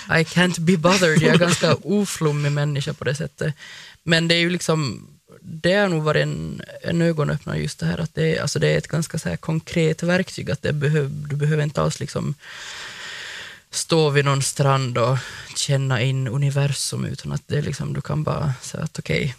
I 0.08 0.24
can't 0.24 0.60
be 0.60 0.76
bothered. 0.76 1.22
Jag 1.22 1.34
är 1.34 1.38
ganska 1.38 1.74
oflummig 1.74 2.52
människa 2.52 2.92
på 2.92 3.04
det 3.04 3.14
sättet. 3.14 3.54
Men 4.02 4.28
det 4.28 4.34
är 4.34 4.38
ju 4.38 4.50
liksom, 4.50 5.06
det 5.40 5.72
har 5.72 5.88
nog 5.88 6.02
varit 6.02 6.22
en, 6.22 6.62
en 6.82 7.02
ögonöppnare 7.02 7.58
just 7.58 7.78
det 7.78 7.86
här 7.86 7.98
att 7.98 8.14
det, 8.14 8.38
alltså 8.38 8.58
det 8.58 8.68
är 8.68 8.78
ett 8.78 8.88
ganska 8.88 9.18
så 9.18 9.28
här 9.28 9.36
konkret 9.36 10.02
verktyg. 10.02 10.50
Att 10.50 10.62
det 10.62 10.72
behöv, 10.72 11.10
du 11.28 11.36
behöver 11.36 11.62
inte 11.62 11.82
alls 11.82 12.00
liksom 12.00 12.34
stå 13.70 14.10
vid 14.10 14.24
någon 14.24 14.42
strand 14.42 14.98
och 14.98 15.18
känna 15.56 16.00
in 16.02 16.28
universum 16.28 17.04
utan 17.04 17.32
att 17.32 17.42
det 17.46 17.62
liksom, 17.62 17.92
du 17.92 18.00
kan 18.00 18.22
bara 18.22 18.54
säga 18.60 18.84
att 18.84 18.98
okej, 18.98 19.22
okay, 19.24 19.32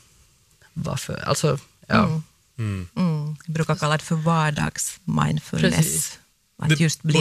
varför? 0.73 1.23
Alltså, 1.27 1.59
ja. 1.87 2.03
Mm. 2.03 2.23
Mm. 2.63 2.87
Mm. 2.95 3.35
Jag 3.45 3.53
brukar 3.53 3.75
kalla 3.75 3.97
det 3.97 4.03
för 4.03 4.15
vardags-mindfulness. 4.15 6.19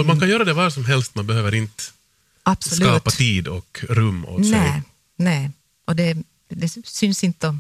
Man 0.04 0.20
kan 0.20 0.28
göra 0.28 0.44
det 0.44 0.52
var 0.52 0.70
som 0.70 0.84
helst, 0.84 1.14
man 1.14 1.26
behöver 1.26 1.54
inte 1.54 1.82
Absolut. 2.42 2.88
skapa 2.88 3.10
tid 3.10 3.48
och 3.48 3.84
rum 3.88 4.24
åt 4.24 4.40
nej, 4.40 4.50
sig. 4.50 4.82
Nej, 5.16 5.50
och 5.84 5.96
det, 5.96 6.16
det 6.48 6.68
syns 6.84 7.24
inte 7.24 7.48
och 7.48 7.54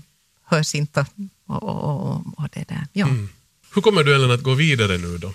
hörs 0.44 0.74
inte. 0.74 1.06
Och, 1.46 1.62
och, 1.62 1.84
och, 1.84 2.22
och 2.36 2.48
det 2.52 2.64
där. 2.68 2.86
Ja. 2.92 3.06
Mm. 3.06 3.28
Hur 3.74 3.82
kommer 3.82 4.04
du 4.04 4.14
Ellen 4.14 4.30
att 4.30 4.42
gå 4.42 4.54
vidare 4.54 4.98
nu 4.98 5.18
då? 5.18 5.32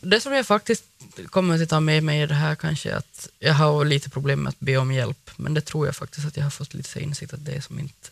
Det 0.00 0.20
som 0.20 0.32
jag 0.32 0.46
faktiskt 0.46 0.84
kommer 1.30 1.62
att 1.62 1.68
ta 1.68 1.80
med 1.80 2.04
mig 2.04 2.22
i 2.22 2.26
det 2.26 2.34
här 2.34 2.54
kanske 2.54 2.90
är 2.90 2.96
att 2.96 3.28
jag 3.38 3.54
har 3.54 3.84
lite 3.84 4.10
problem 4.10 4.42
med 4.42 4.50
att 4.50 4.60
be 4.60 4.76
om 4.76 4.92
hjälp, 4.92 5.30
men 5.36 5.54
det 5.54 5.60
tror 5.60 5.86
jag 5.86 5.96
faktiskt 5.96 6.26
att 6.26 6.36
jag 6.36 6.44
har 6.44 6.50
fått 6.50 6.74
lite 6.74 7.00
insikt 7.00 7.32
att 7.32 7.44
det 7.44 7.52
är 7.52 7.60
som 7.60 7.78
inte 7.78 8.08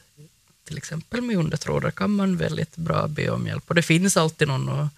till 0.70 0.78
exempel 0.78 1.20
med 1.20 1.36
undertrådar 1.36 1.90
kan 1.90 2.10
man 2.10 2.36
väldigt 2.36 2.76
bra 2.76 3.08
be 3.08 3.30
om 3.30 3.46
hjälp 3.46 3.64
och 3.68 3.74
det 3.74 3.82
finns 3.82 4.16
alltid 4.16 4.48
någon 4.48 4.68
att, 4.68 4.88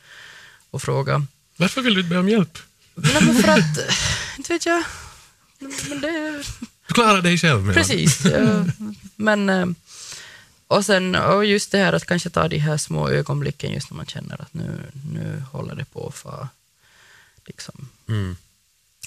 att 0.70 0.82
fråga. 0.82 1.26
Varför 1.56 1.82
vill 1.82 1.94
du 1.94 2.02
be 2.02 2.18
om 2.18 2.28
hjälp? 2.28 2.58
Nej, 2.94 3.22
men 3.22 3.42
för 3.42 3.48
att, 3.48 3.78
inte 4.38 4.52
vet 4.52 4.66
jag. 4.66 4.84
Men 5.58 6.00
det... 6.00 6.42
Du 6.86 6.94
klarar 6.94 7.22
dig 7.22 7.38
själv 7.38 7.62
med 7.62 7.74
Precis. 7.74 8.24
Ja. 8.24 8.64
Men, 9.16 9.48
eh, 9.48 9.66
och 10.66 10.84
sen 10.84 11.14
och 11.14 11.44
just 11.44 11.70
det 11.72 11.78
här 11.78 11.92
att 11.92 12.06
kanske 12.06 12.30
ta 12.30 12.48
de 12.48 12.58
här 12.58 12.76
små 12.76 13.08
ögonblicken 13.08 13.72
just 13.72 13.90
när 13.90 13.96
man 13.96 14.06
känner 14.06 14.42
att 14.42 14.54
nu, 14.54 14.70
nu 15.12 15.42
håller 15.52 15.74
det 15.74 15.84
på 15.84 16.12
för 16.14 16.48
Liksom. 17.46 17.88
Mm. 18.08 18.36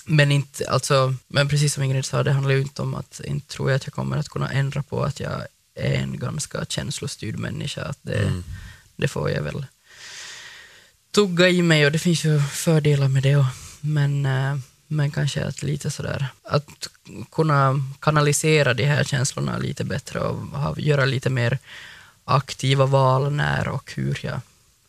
Men, 0.05 0.31
inte, 0.31 0.69
alltså, 0.69 1.15
men 1.27 1.49
precis 1.49 1.73
som 1.73 1.83
Ingrid 1.83 2.05
sa, 2.05 2.23
det 2.23 2.31
handlar 2.31 2.53
ju 2.53 2.61
inte 2.61 2.81
om 2.81 2.95
att, 2.95 3.21
inte 3.23 3.47
tror 3.47 3.69
jag 3.69 3.75
att 3.75 3.85
jag 3.85 3.93
kommer 3.93 4.17
att 4.17 4.29
kunna 4.29 4.51
ändra 4.51 4.83
på 4.83 5.03
att 5.03 5.19
jag 5.19 5.41
är 5.75 5.93
en 5.93 6.19
ganska 6.19 6.65
känslostyrd 6.65 7.39
människa. 7.39 7.81
Att 7.81 7.99
det, 8.01 8.23
mm. 8.23 8.43
det 8.95 9.07
får 9.07 9.29
jag 9.31 9.41
väl 9.43 9.65
tugga 11.11 11.49
i 11.49 11.61
mig 11.61 11.85
och 11.85 11.91
det 11.91 11.99
finns 11.99 12.25
ju 12.25 12.39
fördelar 12.39 13.07
med 13.07 13.23
det. 13.23 13.35
Och, 13.35 13.45
men, 13.81 14.25
eh, 14.25 14.57
men 14.87 15.11
kanske 15.11 15.45
att 15.45 15.63
lite 15.63 15.91
sådär, 15.91 16.27
att 16.43 16.89
kunna 17.31 17.83
kanalisera 17.99 18.73
de 18.73 18.85
här 18.85 19.03
känslorna 19.03 19.57
lite 19.57 19.83
bättre 19.83 20.19
och 20.19 20.37
ha, 20.37 20.79
göra 20.79 21.05
lite 21.05 21.29
mer 21.29 21.59
aktiva 22.25 22.85
val 22.85 23.33
när 23.33 23.67
och 23.67 23.91
hur 23.95 24.19
jag 24.21 24.39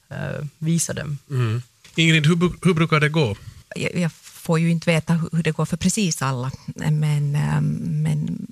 eh, 0.08 0.46
visar 0.58 0.94
dem. 0.94 1.18
Mm. 1.30 1.62
Ingrid, 1.94 2.26
hur, 2.26 2.52
hur 2.62 2.74
brukar 2.74 3.00
det 3.00 3.08
gå? 3.08 3.36
Jag, 3.76 3.94
jag, 3.94 4.12
får 4.46 4.58
ju 4.58 4.70
inte 4.70 4.90
veta 4.90 5.12
hur 5.32 5.42
det 5.42 5.50
går 5.50 5.64
för 5.64 5.76
precis 5.76 6.22
alla, 6.22 6.50
men, 6.74 7.36
ehm, 7.36 7.78
men, 8.02 8.46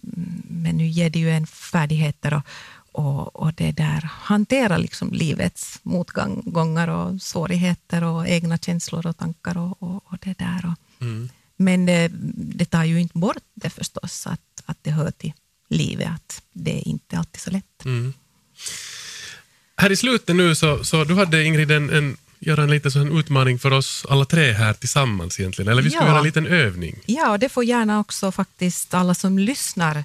men 0.65 0.77
nu 0.77 0.87
ger 0.87 1.11
det 1.11 1.19
ju 1.19 1.31
en 1.31 1.47
färdigheter 1.47 2.35
och, 2.35 2.43
och, 2.93 3.37
och 3.37 3.55
det 3.55 3.73
där, 3.73 4.01
hantera 4.13 4.77
liksom 4.77 5.13
livets 5.13 5.81
motgångar 5.83 6.89
och 6.89 7.23
svårigheter 7.23 8.05
och 8.05 8.29
egna 8.29 8.59
känslor 8.59 9.07
och 9.07 9.17
tankar 9.17 9.57
och, 9.59 9.83
och, 9.83 10.13
och 10.13 10.19
det 10.21 10.39
där. 10.39 10.67
Och, 10.67 11.03
mm. 11.03 11.29
Men 11.57 11.87
det, 11.87 12.11
det 12.57 12.65
tar 12.65 12.85
ju 12.85 13.01
inte 13.01 13.19
bort 13.19 13.45
det 13.55 13.71
förstås, 13.71 14.27
att, 14.27 14.63
att 14.67 14.79
det 14.83 14.91
hör 14.91 15.11
till 15.11 15.33
livet, 15.69 16.09
att 16.15 16.43
det 16.53 16.79
är 16.79 16.89
inte 16.89 17.19
alltid 17.19 17.41
så 17.41 17.51
lätt. 17.51 17.85
Mm. 17.85 18.15
Här 19.77 19.93
i 19.93 19.97
slutet 19.97 20.37
nu 20.37 20.55
så, 20.55 20.85
så 20.85 21.05
du 21.05 21.15
hade 21.15 21.45
Ingrid 21.45 21.71
en, 21.71 21.91
en 21.91 22.17
göra 22.47 22.63
en 22.63 22.71
liten 22.71 22.91
sån 22.91 23.19
utmaning 23.19 23.59
för 23.59 23.71
oss 23.71 24.07
alla 24.09 24.25
tre 24.25 24.53
här 24.53 24.73
tillsammans 24.73 25.41
egentligen. 25.41 25.73
Eller 25.73 25.83
vi 25.83 25.91
ska 25.91 26.01
ja. 26.01 26.07
göra 26.07 26.19
en 26.19 26.25
liten 26.25 26.47
övning. 26.47 27.01
Ja, 27.07 27.31
och 27.31 27.39
det 27.39 27.49
får 27.49 27.65
gärna 27.65 28.01
också 28.01 28.33
faktiskt 28.33 28.95
alla 28.95 29.15
som 29.15 29.39
lyssnar, 29.39 30.05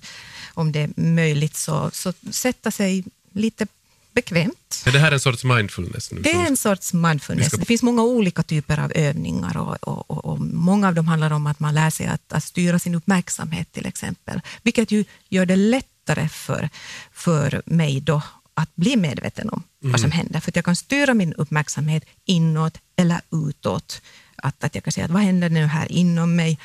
om 0.60 0.72
det 0.72 0.80
är 0.80 0.89
möjligt, 0.95 1.56
så, 1.56 1.89
så 1.93 2.13
sätta 2.32 2.72
sig 2.72 3.04
lite 3.34 3.67
bekvämt. 4.12 4.84
Är 4.86 4.91
det 4.91 5.00
här 5.00 5.12
en 5.12 5.19
sorts 5.19 5.43
mindfulness? 5.43 6.12
Nu? 6.12 6.22
Det 6.22 6.32
är 6.32 6.48
en 6.48 6.58
sorts 6.58 6.93
mindfulness. 6.93 7.48
Ska... 7.48 7.58
Det 7.58 7.65
finns 7.65 7.84
många 7.84 8.04
olika 8.04 8.43
typer 8.43 8.80
av 8.80 8.91
övningar 8.95 9.58
och, 9.58 9.88
och, 9.88 10.12
och, 10.12 10.26
och, 10.26 10.39
många 10.39 10.88
av 10.88 10.95
dem 10.95 11.08
handlar 11.08 11.32
om 11.32 11.48
att 11.48 11.60
man 11.60 11.74
lär 11.74 11.89
sig 11.89 12.06
att, 12.06 12.34
att 12.34 12.43
styra 12.43 12.80
sin 12.80 12.95
uppmärksamhet 12.95 13.72
till 13.72 13.86
exempel, 13.86 14.41
vilket 14.63 14.91
ju 14.91 15.04
gör 15.30 15.45
det 15.45 15.56
lättare 15.56 16.30
för, 16.30 16.69
för 17.13 17.62
mig 17.65 18.02
då 18.02 18.22
att 18.54 18.76
bli 18.76 18.95
medveten 18.95 19.50
om 19.50 19.63
mm. 19.82 19.91
vad 19.91 20.02
som 20.02 20.12
händer. 20.12 20.39
För 20.39 20.52
jag 20.56 20.65
kan 20.65 20.76
styra 20.76 21.13
min 21.13 21.34
uppmärksamhet 21.34 22.04
inåt 22.26 22.78
eller 22.95 23.22
utåt. 23.32 24.02
Att, 24.36 24.63
att 24.63 24.76
jag 24.76 24.84
kan 24.84 24.91
säga 24.91 25.06
att 25.06 25.12
vad 25.12 25.22
händer 25.22 25.50
nu 25.50 25.65
här 25.65 25.91
inom 25.91 26.36
mig? 26.36 26.60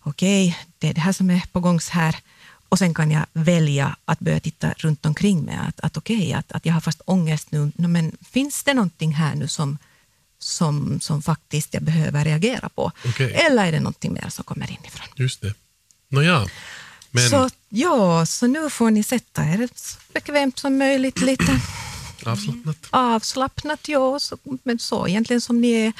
Okej, 0.00 0.48
okay, 0.48 0.64
det 0.78 0.88
är 0.88 0.94
det 0.94 1.00
här 1.00 1.12
som 1.12 1.30
är 1.30 1.42
på 1.52 1.60
gång 1.60 1.80
här. 1.90 2.16
Och 2.68 2.78
sen 2.78 2.94
kan 2.94 3.10
jag 3.10 3.26
välja 3.32 3.96
att 4.04 4.18
börja 4.18 4.40
titta 4.40 4.74
runt 4.76 5.06
omkring 5.06 5.44
mig. 5.44 5.56
Att, 5.56 5.80
att 5.80 5.96
okej, 5.96 6.16
okay, 6.16 6.32
att, 6.32 6.52
att 6.52 6.66
jag 6.66 6.74
har 6.74 6.80
fast 6.80 7.00
ångest 7.04 7.50
nu, 7.50 7.72
men 7.76 8.16
finns 8.30 8.64
det 8.64 8.74
någonting 8.74 9.14
här 9.14 9.34
nu 9.34 9.48
som, 9.48 9.78
som, 10.38 11.00
som 11.00 11.22
faktiskt 11.22 11.74
jag 11.74 11.82
behöver 11.82 12.24
reagera 12.24 12.68
på? 12.68 12.92
Okej. 13.04 13.32
Eller 13.32 13.66
är 13.66 13.72
det 13.72 13.80
någonting 13.80 14.12
mer 14.12 14.28
som 14.28 14.44
kommer 14.44 14.70
inifrån? 14.70 15.06
Just 15.16 15.40
det. 15.40 15.54
Nåja, 16.08 16.46
men 17.16 17.30
Så, 17.30 17.50
ja, 17.68 18.26
så 18.26 18.46
nu 18.46 18.70
får 18.70 18.90
ni 18.90 19.02
sätta 19.02 19.44
er 19.44 19.68
så 19.74 19.98
bekvämt 20.12 20.58
som 20.58 20.78
möjligt, 20.78 21.20
lite 21.20 21.60
avslappnat. 22.24 22.76
avslappnat, 22.90 23.88
ja, 23.88 24.18
så, 24.18 24.38
men 24.62 24.78
så 24.78 25.08
egentligen 25.08 25.40
som 25.40 25.60
ni 25.60 25.72
är. 25.72 25.92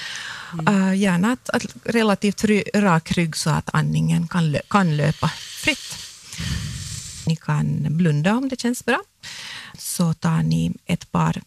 Uh, 0.68 0.96
gärna 0.96 1.32
att, 1.32 1.50
att 1.50 1.66
relativt 1.84 2.44
rak 2.74 3.12
rygg 3.12 3.36
så 3.36 3.50
att 3.50 3.74
andningen 3.74 4.28
kan, 4.28 4.52
lö, 4.52 4.60
kan 4.68 4.96
löpa 4.96 5.28
fritt. 5.38 6.05
Ni 7.26 7.36
kan 7.36 7.96
blunda 7.96 8.36
om 8.36 8.48
det 8.48 8.60
känns 8.60 8.84
bra. 8.84 9.02
Så 9.78 10.14
tar 10.14 10.42
ni 10.42 10.72
ett 10.84 11.12
par 11.12 11.42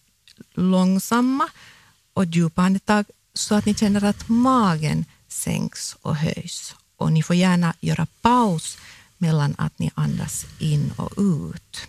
långsamma 0.54 1.50
och 2.14 2.26
djupa 2.26 2.62
andetag 2.62 3.06
så 3.34 3.56
att 3.56 3.66
ni 3.66 3.76
känner 3.76 4.04
att 4.04 4.30
magen 4.30 5.06
sänks 5.28 5.96
och 6.02 6.16
höjs. 6.16 6.76
Och 6.98 7.12
ni 7.12 7.24
får 7.24 7.36
gärna 7.36 7.74
göra 7.80 8.08
paus 8.22 8.78
mellan 9.18 9.56
att 9.58 9.80
ni 9.80 9.92
andas 9.96 10.46
in 10.60 10.94
och 10.98 11.12
ut. 11.18 11.88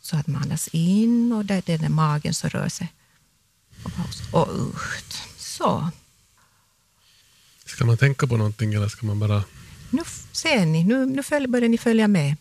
Så 0.00 0.16
att 0.16 0.26
man 0.26 0.42
andas 0.42 0.68
in 0.68 1.32
och 1.32 1.44
det 1.44 1.68
är 1.68 1.88
magen 1.88 2.34
som 2.34 2.50
rör 2.50 2.68
sig. 2.68 2.92
Och 3.82 3.92
paus 3.94 4.22
och 4.32 4.48
ut. 4.52 5.22
Så, 5.38 5.90
Ska 7.66 7.84
man 7.84 7.96
tänka 7.96 8.26
på 8.26 8.36
någonting 8.36 8.74
eller 8.74 8.88
ska 8.88 9.06
man 9.06 9.18
bara 9.18 9.44
nu 9.90 10.02
ser 10.32 10.66
ni, 10.66 10.84
nu, 10.84 11.06
nu 11.06 11.22
följ, 11.22 11.46
börjar 11.46 11.68
ni 11.68 11.78
följa 11.78 12.08
med. 12.08 12.36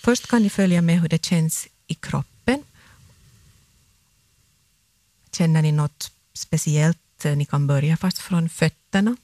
Först 0.00 0.26
kan 0.26 0.42
ni 0.42 0.50
följa 0.50 0.82
med 0.82 1.00
hur 1.00 1.08
det 1.08 1.24
känns 1.24 1.68
i 1.86 1.94
kroppen. 1.94 2.62
Känner 5.32 5.62
ni 5.62 5.72
något 5.72 6.12
speciellt? 6.32 7.24
Eh, 7.24 7.36
ni 7.36 7.44
kan 7.44 7.66
börja 7.66 7.96
fast 7.96 8.18
från 8.18 8.48
fötterna. 8.48 9.16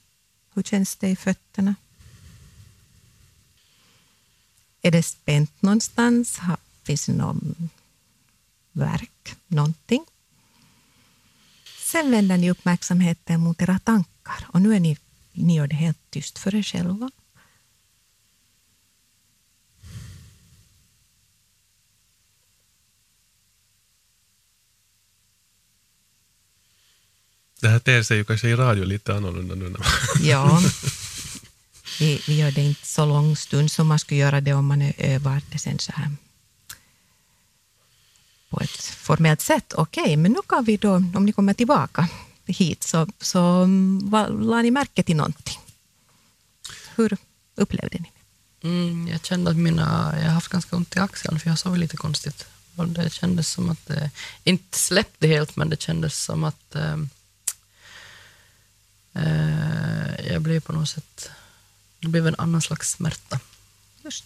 Hur 0.54 0.62
känns 0.62 0.96
det 0.96 1.08
i 1.08 1.16
fötterna? 1.16 1.74
Är 4.82 4.90
det 4.90 5.02
spänt 5.02 5.62
någonstans? 5.62 6.40
Finns 6.82 7.06
det 7.06 7.12
någon 7.12 7.68
värk? 8.72 9.36
Någonting? 9.46 10.04
Sen 11.78 12.10
vänder 12.10 12.36
ni 12.36 12.50
uppmärksamheten 12.50 13.40
mot 13.40 13.62
era 13.62 13.78
tankar 13.78 14.46
och 14.48 14.62
nu 14.62 14.74
är 14.74 14.80
ni, 14.80 14.96
ni 15.32 15.56
gör 15.56 15.66
det 15.66 15.76
helt 15.76 16.10
tyst 16.10 16.38
för 16.38 16.54
er 16.54 16.62
själva. 16.62 17.10
Det 27.60 27.68
här 27.68 27.78
ter 27.78 28.02
sig 28.02 28.16
ju 28.16 28.24
kanske 28.24 28.48
i 28.48 28.56
radio 28.56 28.84
lite 28.84 29.14
annorlunda 29.14 29.54
nu. 29.54 29.76
Ja. 30.22 30.62
Vi, 31.98 32.22
vi 32.26 32.38
gör 32.38 32.50
det 32.50 32.62
inte 32.62 32.86
så 32.86 33.06
lång 33.06 33.36
stund 33.36 33.70
som 33.70 33.86
man 33.86 33.98
skulle 33.98 34.20
göra 34.20 34.40
det 34.40 34.52
om 34.52 34.66
man 34.66 34.92
övar 34.98 35.42
det 35.50 35.58
sen 35.58 35.78
så 35.78 35.92
här 35.92 36.10
på 38.52 38.60
ett 38.60 38.82
formellt 38.82 39.40
sätt. 39.40 39.72
Okej, 39.72 40.16
men 40.16 40.32
nu 40.32 40.38
kan 40.48 40.64
vi 40.64 40.76
då, 40.76 40.94
om 40.94 41.26
ni 41.26 41.32
kommer 41.32 41.54
tillbaka 41.54 42.08
hit, 42.46 42.82
så, 42.82 43.06
så 43.20 43.66
la 44.40 44.62
ni 44.62 44.70
märke 44.70 45.02
till 45.02 45.16
någonting? 45.16 45.58
Hur 46.94 47.16
upplevde 47.54 47.98
ni 47.98 48.10
det? 48.60 48.68
Mm, 48.68 49.08
jag 49.08 49.24
kände 49.24 49.50
att 49.50 49.56
mina, 49.56 50.14
jag 50.16 50.24
har 50.24 50.30
haft 50.34 50.48
ganska 50.48 50.76
ont 50.76 50.96
i 50.96 50.98
axeln 50.98 51.40
för 51.40 51.48
jag 51.50 51.58
sov 51.58 51.76
lite 51.76 51.96
konstigt. 51.96 52.46
Och 52.76 52.88
det 52.88 53.12
kändes 53.12 53.48
som 53.50 53.70
att 53.70 53.86
det 53.86 54.10
inte 54.44 54.78
släppte 54.78 55.26
helt 55.26 55.56
men 55.56 55.68
det 55.70 55.80
kändes 55.82 56.22
som 56.24 56.44
att 56.44 56.74
eh, 56.74 56.96
eh, 59.14 60.26
jag 60.32 60.42
blev 60.42 60.60
på 60.60 60.72
något 60.72 60.88
sätt, 60.88 61.30
det 62.00 62.08
blev 62.08 62.26
en 62.26 62.34
annan 62.38 62.62
slags 62.62 62.90
smärta. 62.90 63.40
Just. 64.04 64.24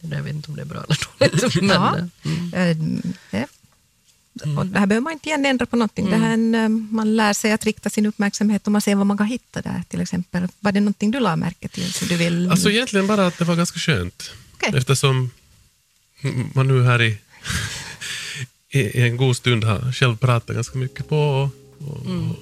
Jag 0.00 0.22
vet 0.22 0.34
inte 0.34 0.50
om 0.50 0.56
det 0.56 0.62
är 0.62 0.66
bra 0.66 0.84
eller 0.84 0.98
dåligt. 1.18 1.54
men, 1.62 1.68
Ja. 1.68 1.98
eh, 1.98 2.76
mm. 2.76 3.12
Eh, 3.30 3.44
det. 4.32 4.56
Och 4.56 4.66
det 4.66 4.78
här 4.78 4.86
behöver 4.86 5.02
man 5.04 5.12
inte 5.12 5.28
igen 5.28 5.46
ändra 5.46 5.66
på 5.66 5.76
någonting. 5.76 6.10
Det 6.10 6.16
här, 6.16 6.30
en, 6.32 6.54
eh, 6.54 6.68
man 6.68 7.16
lär 7.16 7.32
sig 7.32 7.52
att 7.52 7.64
rikta 7.64 7.90
sin 7.90 8.06
uppmärksamhet 8.06 8.66
och 8.66 8.72
man 8.72 8.80
ser 8.80 8.94
vad 8.94 9.06
man 9.06 9.18
kan 9.18 9.26
hitta 9.26 9.62
där. 9.62 9.82
Till 9.88 10.00
exempel, 10.00 10.48
var 10.60 10.72
det 10.72 10.80
någonting 10.80 11.10
du 11.10 11.20
la 11.20 11.36
märke 11.36 11.68
till? 11.68 11.92
Som 11.92 12.08
du 12.08 12.16
vill... 12.16 12.50
Alltså 12.50 12.70
egentligen 12.70 13.06
bara 13.06 13.26
att 13.26 13.38
det 13.38 13.44
var 13.44 13.56
ganska 13.56 13.78
skönt. 13.78 14.30
Okej. 14.54 14.72
Eftersom 14.78 15.30
man 16.54 16.68
nu 16.68 16.82
här 16.84 17.02
i, 17.02 17.18
i, 18.70 18.78
i 18.80 19.02
en 19.02 19.16
god 19.16 19.36
stund 19.36 19.64
har 19.64 19.92
själv 19.92 20.16
pratat 20.16 20.56
ganska 20.56 20.78
mycket 20.78 21.08
på 21.08 21.16
och, 21.18 21.48
och, 21.88 22.06
Mm. 22.06 22.30
och, 22.30 22.36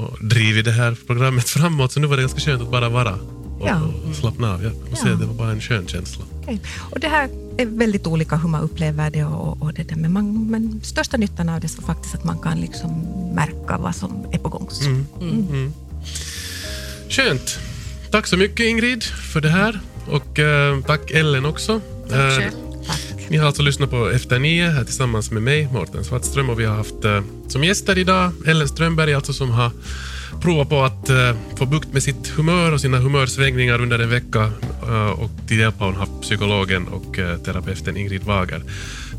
och 0.00 0.24
drivit 0.24 0.64
det 0.64 0.72
här 0.72 0.96
programmet 1.06 1.48
framåt. 1.56 1.92
Så 1.92 2.00
nu 2.00 2.06
var 2.06 2.16
det 2.16 2.22
ganska 2.22 2.40
skönt 2.40 2.62
att 2.62 2.70
bara 2.70 2.88
vara 2.88 3.18
och, 3.60 3.68
Ja. 3.68 3.80
och 4.10 4.16
slappna 4.16 4.54
av. 4.54 4.62
Jag 4.62 4.72
måste 4.72 4.90
Ja. 4.90 4.96
säga 4.96 5.14
det 5.14 5.26
var 5.26 5.34
bara 5.34 5.50
en 5.50 5.60
skön 5.60 5.86
känsla. 5.86 6.24
Okej. 6.42 6.60
Och 6.90 7.00
det 7.00 7.08
här 7.08 7.28
är 7.58 7.66
väldigt 7.66 8.06
olika 8.06 8.36
hur 8.36 8.48
man 8.48 8.60
upplever 8.60 9.10
det. 9.10 9.24
Och, 9.24 9.62
och 9.62 9.72
det 9.74 9.82
där. 9.82 9.96
Men, 9.96 10.12
man, 10.12 10.46
men 10.50 10.80
största 10.82 11.16
nyttan 11.16 11.48
av 11.48 11.60
det 11.60 11.78
är 11.78 11.82
faktiskt 11.82 12.14
att 12.14 12.24
man 12.24 12.38
kan 12.38 12.60
liksom 12.60 12.90
märka 13.34 13.78
vad 13.78 13.96
som 13.96 14.26
är 14.32 14.38
på 14.38 14.48
gång. 14.48 14.68
Så. 14.70 14.84
Mm. 15.20 15.72
Skönt. 17.08 17.58
Tack 18.10 18.26
så 18.26 18.36
mycket 18.36 18.66
Ingrid 18.66 19.02
för 19.04 19.40
det 19.40 19.48
här. 19.48 19.80
Och 20.10 20.38
eh, 20.38 20.80
tack 20.80 21.10
Ellen 21.10 21.46
också. 21.46 21.72
Eh, 22.12 22.36
Tack. 22.36 22.52
Ni 23.28 23.36
har 23.36 23.46
alltså 23.46 23.62
lyssnat 23.62 23.90
på 23.90 24.10
Efter 24.10 24.38
nio 24.38 24.68
här 24.68 24.84
tillsammans 24.84 25.30
med 25.30 25.42
mig, 25.42 25.68
Mårten 25.72 26.04
Svartström, 26.04 26.50
och 26.50 26.60
vi 26.60 26.64
har 26.64 26.76
haft 26.76 27.04
eh, 27.04 27.22
som 27.48 27.64
gäster 27.64 27.98
idag 27.98 28.32
Ellen 28.46 28.68
Strömberg, 28.68 29.14
alltså 29.14 29.32
som 29.32 29.50
har 29.50 29.70
provat 30.42 30.68
på 30.68 30.82
att 30.82 31.10
eh, 31.10 31.36
få 31.56 31.66
bukt 31.66 31.92
med 31.92 32.02
sitt 32.02 32.28
humör 32.28 32.72
och 32.72 32.80
sina 32.80 32.98
humörsvängningar 32.98 33.80
under 33.80 33.98
en 33.98 34.10
vecka. 34.10 34.50
Eh, 34.82 35.10
och 35.10 35.30
till 35.48 35.58
hjälp 35.58 35.78
har 35.78 35.86
hon 35.86 35.96
haft 35.96 36.20
psykologen 36.22 36.88
och 36.88 37.18
eh, 37.18 37.38
terapeuten 37.38 37.96
Ingrid 37.96 38.22
Wager. 38.22 38.62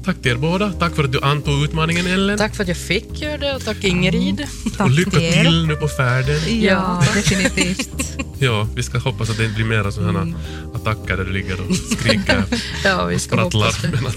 Tack 0.07 0.21
till 0.21 0.31
er 0.31 0.35
båda. 0.35 0.71
Tack 0.71 0.95
för 0.95 1.03
att 1.03 1.11
du 1.11 1.19
antog 1.21 1.63
utmaningen 1.63 2.07
Ellen. 2.07 2.37
Tack 2.37 2.55
för 2.55 2.63
att 2.63 2.67
jag 2.67 2.77
fick 2.77 3.21
göra 3.21 3.37
det 3.37 3.55
och 3.55 3.65
tack 3.65 3.83
Ingrid. 3.83 4.47
och 4.65 4.73
Tack 4.77 4.91
lycka 4.91 5.21
er. 5.21 5.43
till 5.43 5.67
nu 5.67 5.75
på 5.75 5.87
färden. 5.87 6.61
Ja, 6.61 7.03
definitivt. 7.15 7.89
Ja, 8.39 8.67
vi 8.75 8.83
ska 8.83 8.97
hoppas 8.97 9.29
att 9.29 9.37
det 9.37 9.43
inte 9.43 9.55
blir 9.55 9.65
mera 9.65 9.91
sådana 9.91 10.33
attacker 10.75 11.17
där 11.17 11.23
du 11.25 11.31
ligger 11.31 11.61
och 11.69 11.75
skriker 11.75 12.43
Ja, 12.83 13.05
vi 13.05 13.19
ska 13.19 13.35
sprattlar. 13.35 13.65
hoppas 13.65 13.81
det. 13.81 13.87
Men 13.93 14.05
att, 14.07 14.15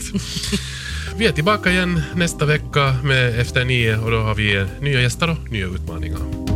vi 1.16 1.26
är 1.26 1.32
tillbaka 1.32 1.70
igen 1.70 2.02
nästa 2.14 2.44
vecka 2.46 2.96
med 3.04 3.40
Efter 3.40 3.64
nio 3.64 3.96
och 3.98 4.10
då 4.10 4.18
har 4.18 4.34
vi 4.34 4.66
nya 4.80 5.00
gäster 5.00 5.30
och 5.30 5.50
nya 5.52 5.66
utmaningar. 5.66 6.49